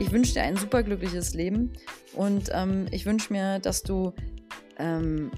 Ich 0.00 0.10
wünsche 0.10 0.32
dir 0.32 0.42
ein 0.42 0.56
superglückliches 0.56 1.34
Leben 1.34 1.72
und 2.14 2.50
ähm, 2.52 2.86
ich 2.90 3.06
wünsche 3.06 3.32
mir, 3.32 3.60
dass 3.60 3.82
du 3.82 4.12
ähm, 4.78 5.30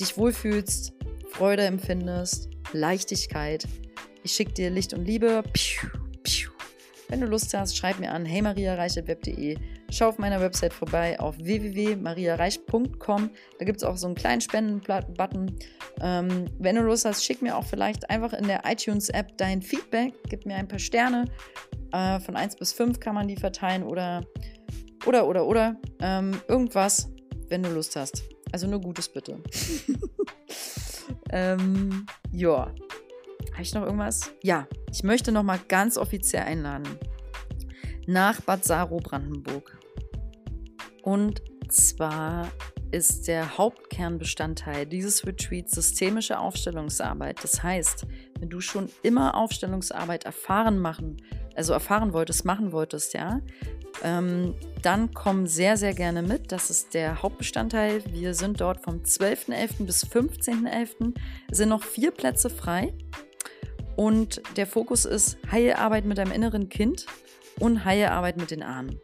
dich 0.00 0.16
wohlfühlst, 0.16 0.92
Freude 1.30 1.64
empfindest, 1.64 2.48
Leichtigkeit. 2.72 3.66
Ich 4.28 4.34
schicke 4.34 4.52
dir 4.52 4.68
Licht 4.68 4.92
und 4.92 5.06
Liebe. 5.06 5.42
Wenn 7.08 7.22
du 7.22 7.26
Lust 7.26 7.54
hast, 7.54 7.74
schreib 7.74 7.98
mir 7.98 8.12
an 8.12 8.26
heymariareich.web.de. 8.26 9.56
Schau 9.88 10.08
auf 10.10 10.18
meiner 10.18 10.38
Website 10.42 10.74
vorbei 10.74 11.18
auf 11.18 11.38
www.mariareich.com. 11.38 13.30
Da 13.58 13.64
gibt 13.64 13.78
es 13.78 13.84
auch 13.84 13.96
so 13.96 14.06
einen 14.06 14.16
kleinen 14.16 14.42
Spenden-Button. 14.42 15.56
Ähm, 16.02 16.44
wenn 16.58 16.76
du 16.76 16.82
Lust 16.82 17.06
hast, 17.06 17.24
schick 17.24 17.40
mir 17.40 17.56
auch 17.56 17.64
vielleicht 17.64 18.10
einfach 18.10 18.34
in 18.34 18.46
der 18.46 18.64
iTunes-App 18.66 19.38
dein 19.38 19.62
Feedback. 19.62 20.12
Gib 20.28 20.44
mir 20.44 20.56
ein 20.56 20.68
paar 20.68 20.78
Sterne. 20.78 21.24
Äh, 21.92 22.20
von 22.20 22.36
1 22.36 22.56
bis 22.56 22.74
5 22.74 23.00
kann 23.00 23.14
man 23.14 23.28
die 23.28 23.36
verteilen 23.36 23.82
oder, 23.82 24.26
oder, 25.06 25.26
oder, 25.26 25.46
oder. 25.46 25.76
Ähm, 26.02 26.38
irgendwas, 26.48 27.08
wenn 27.48 27.62
du 27.62 27.70
Lust 27.70 27.96
hast. 27.96 28.24
Also 28.52 28.66
nur 28.66 28.82
Gutes 28.82 29.08
bitte. 29.08 29.38
ähm, 31.32 32.04
ja. 32.30 32.74
Habe 33.58 33.64
ich 33.64 33.74
noch 33.74 33.82
irgendwas? 33.82 34.30
Ja, 34.40 34.68
ich 34.88 35.02
möchte 35.02 35.32
noch 35.32 35.42
mal 35.42 35.58
ganz 35.66 35.98
offiziell 35.98 36.44
einladen. 36.44 36.86
Nach 38.06 38.40
Bad 38.40 38.64
Saro, 38.64 38.98
Brandenburg. 38.98 39.76
Und 41.02 41.42
zwar 41.68 42.52
ist 42.92 43.26
der 43.26 43.58
Hauptkernbestandteil 43.58 44.86
dieses 44.86 45.26
Retreats 45.26 45.72
systemische 45.72 46.38
Aufstellungsarbeit. 46.38 47.42
Das 47.42 47.60
heißt, 47.60 48.06
wenn 48.38 48.48
du 48.48 48.60
schon 48.60 48.90
immer 49.02 49.34
Aufstellungsarbeit 49.34 50.22
erfahren 50.22 50.78
machen, 50.78 51.16
also 51.56 51.72
erfahren 51.72 52.12
wolltest, 52.12 52.44
machen 52.44 52.70
wolltest, 52.70 53.14
ja, 53.14 53.40
ähm, 54.04 54.54
dann 54.82 55.12
komm 55.14 55.48
sehr, 55.48 55.76
sehr 55.76 55.94
gerne 55.94 56.22
mit. 56.22 56.52
Das 56.52 56.70
ist 56.70 56.94
der 56.94 57.24
Hauptbestandteil. 57.24 58.04
Wir 58.12 58.34
sind 58.34 58.60
dort 58.60 58.84
vom 58.84 59.02
12.11. 59.02 59.84
bis 59.84 60.06
15.11. 60.06 61.12
Es 61.50 61.58
sind 61.58 61.70
noch 61.70 61.82
vier 61.82 62.12
Plätze 62.12 62.50
frei. 62.50 62.94
Und 63.98 64.40
der 64.56 64.68
Fokus 64.68 65.04
ist 65.04 65.38
Heilarbeit 65.50 66.04
mit 66.04 66.18
deinem 66.18 66.30
inneren 66.30 66.68
Kind 66.68 67.06
und 67.58 67.84
Heilarbeit 67.84 68.36
mit 68.36 68.52
den 68.52 68.62
Ahnen. 68.62 69.00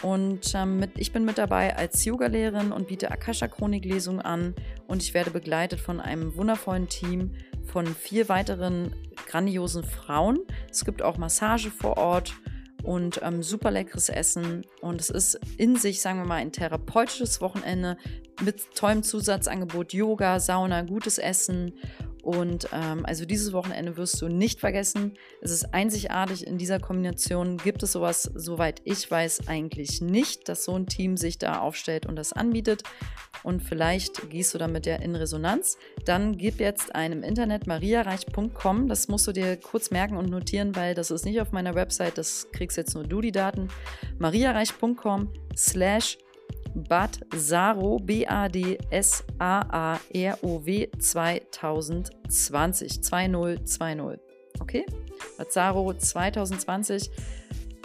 Und 0.00 0.54
ähm, 0.54 0.78
mit, 0.78 0.92
ich 0.96 1.12
bin 1.12 1.26
mit 1.26 1.36
dabei 1.36 1.76
als 1.76 2.02
Yoga-Lehrerin 2.06 2.72
und 2.72 2.88
biete 2.88 3.10
Akasha-Chronik-Lesungen 3.10 4.22
an. 4.22 4.54
Und 4.86 5.02
ich 5.02 5.12
werde 5.12 5.30
begleitet 5.30 5.78
von 5.78 6.00
einem 6.00 6.36
wundervollen 6.36 6.88
Team 6.88 7.34
von 7.70 7.86
vier 7.86 8.30
weiteren 8.30 8.94
grandiosen 9.26 9.84
Frauen. 9.84 10.38
Es 10.70 10.86
gibt 10.86 11.02
auch 11.02 11.18
Massage 11.18 11.70
vor 11.70 11.98
Ort 11.98 12.32
und 12.82 13.20
ähm, 13.22 13.42
super 13.42 13.70
leckeres 13.70 14.08
Essen. 14.08 14.64
Und 14.80 15.02
es 15.02 15.10
ist 15.10 15.38
in 15.58 15.76
sich, 15.76 16.00
sagen 16.00 16.18
wir 16.18 16.26
mal, 16.26 16.36
ein 16.36 16.50
therapeutisches 16.50 17.42
Wochenende 17.42 17.98
mit 18.42 18.74
tollem 18.74 19.02
Zusatzangebot 19.02 19.92
Yoga, 19.92 20.40
Sauna, 20.40 20.80
gutes 20.80 21.18
Essen 21.18 21.74
und 22.24 22.68
ähm, 22.72 23.04
also 23.04 23.26
dieses 23.26 23.52
Wochenende 23.52 23.98
wirst 23.98 24.20
du 24.22 24.28
nicht 24.28 24.58
vergessen. 24.58 25.12
Es 25.42 25.50
ist 25.50 25.74
einzigartig 25.74 26.46
in 26.46 26.56
dieser 26.56 26.80
Kombination. 26.80 27.58
Gibt 27.58 27.82
es 27.82 27.92
sowas, 27.92 28.30
soweit 28.34 28.80
ich 28.84 29.10
weiß, 29.10 29.46
eigentlich 29.46 30.00
nicht, 30.00 30.48
dass 30.48 30.64
so 30.64 30.74
ein 30.74 30.86
Team 30.86 31.18
sich 31.18 31.36
da 31.36 31.58
aufstellt 31.58 32.06
und 32.06 32.16
das 32.16 32.32
anbietet. 32.32 32.82
Und 33.42 33.62
vielleicht 33.62 34.30
gehst 34.30 34.54
du 34.54 34.58
damit 34.58 34.86
ja 34.86 34.96
in 34.96 35.14
Resonanz. 35.14 35.76
Dann 36.06 36.38
gib 36.38 36.60
jetzt 36.60 36.94
ein 36.94 37.12
im 37.12 37.22
Internet 37.22 37.66
mariareich.com. 37.66 38.88
Das 38.88 39.08
musst 39.08 39.26
du 39.26 39.32
dir 39.32 39.58
kurz 39.58 39.90
merken 39.90 40.16
und 40.16 40.30
notieren, 40.30 40.74
weil 40.74 40.94
das 40.94 41.10
ist 41.10 41.26
nicht 41.26 41.42
auf 41.42 41.52
meiner 41.52 41.74
Website. 41.74 42.16
Das 42.16 42.48
kriegst 42.52 42.78
jetzt 42.78 42.94
nur 42.94 43.04
du 43.04 43.20
die 43.20 43.32
Daten. 43.32 43.68
mariareich.com 44.18 45.28
slash 45.54 46.16
Bad 46.74 47.20
Saro, 47.34 47.98
B-A-D-S-A-A-R-O-W 47.98 48.88
2020. 50.98 53.02
2020. 53.02 54.20
Okay? 54.60 54.84
Bad 55.38 55.52
Saro 55.52 55.94
2020. 55.94 57.10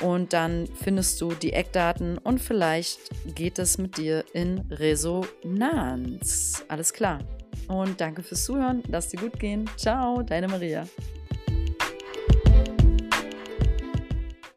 Und 0.01 0.33
dann 0.33 0.67
findest 0.81 1.19
du 1.19 1.33
die 1.33 1.51
Eckdaten 1.53 2.17
und 2.19 2.39
vielleicht 2.39 3.09
geht 3.35 3.59
es 3.59 3.77
mit 3.77 3.97
dir 3.97 4.23
in 4.33 4.59
Resonanz. 4.69 6.63
Alles 6.69 6.93
klar. 6.93 7.19
Und 7.67 7.99
danke 7.99 8.23
fürs 8.23 8.45
Zuhören. 8.45 8.81
Lass 8.87 9.09
dir 9.09 9.19
gut 9.19 9.37
gehen. 9.39 9.69
Ciao, 9.75 10.23
deine 10.23 10.47
Maria. 10.47 10.85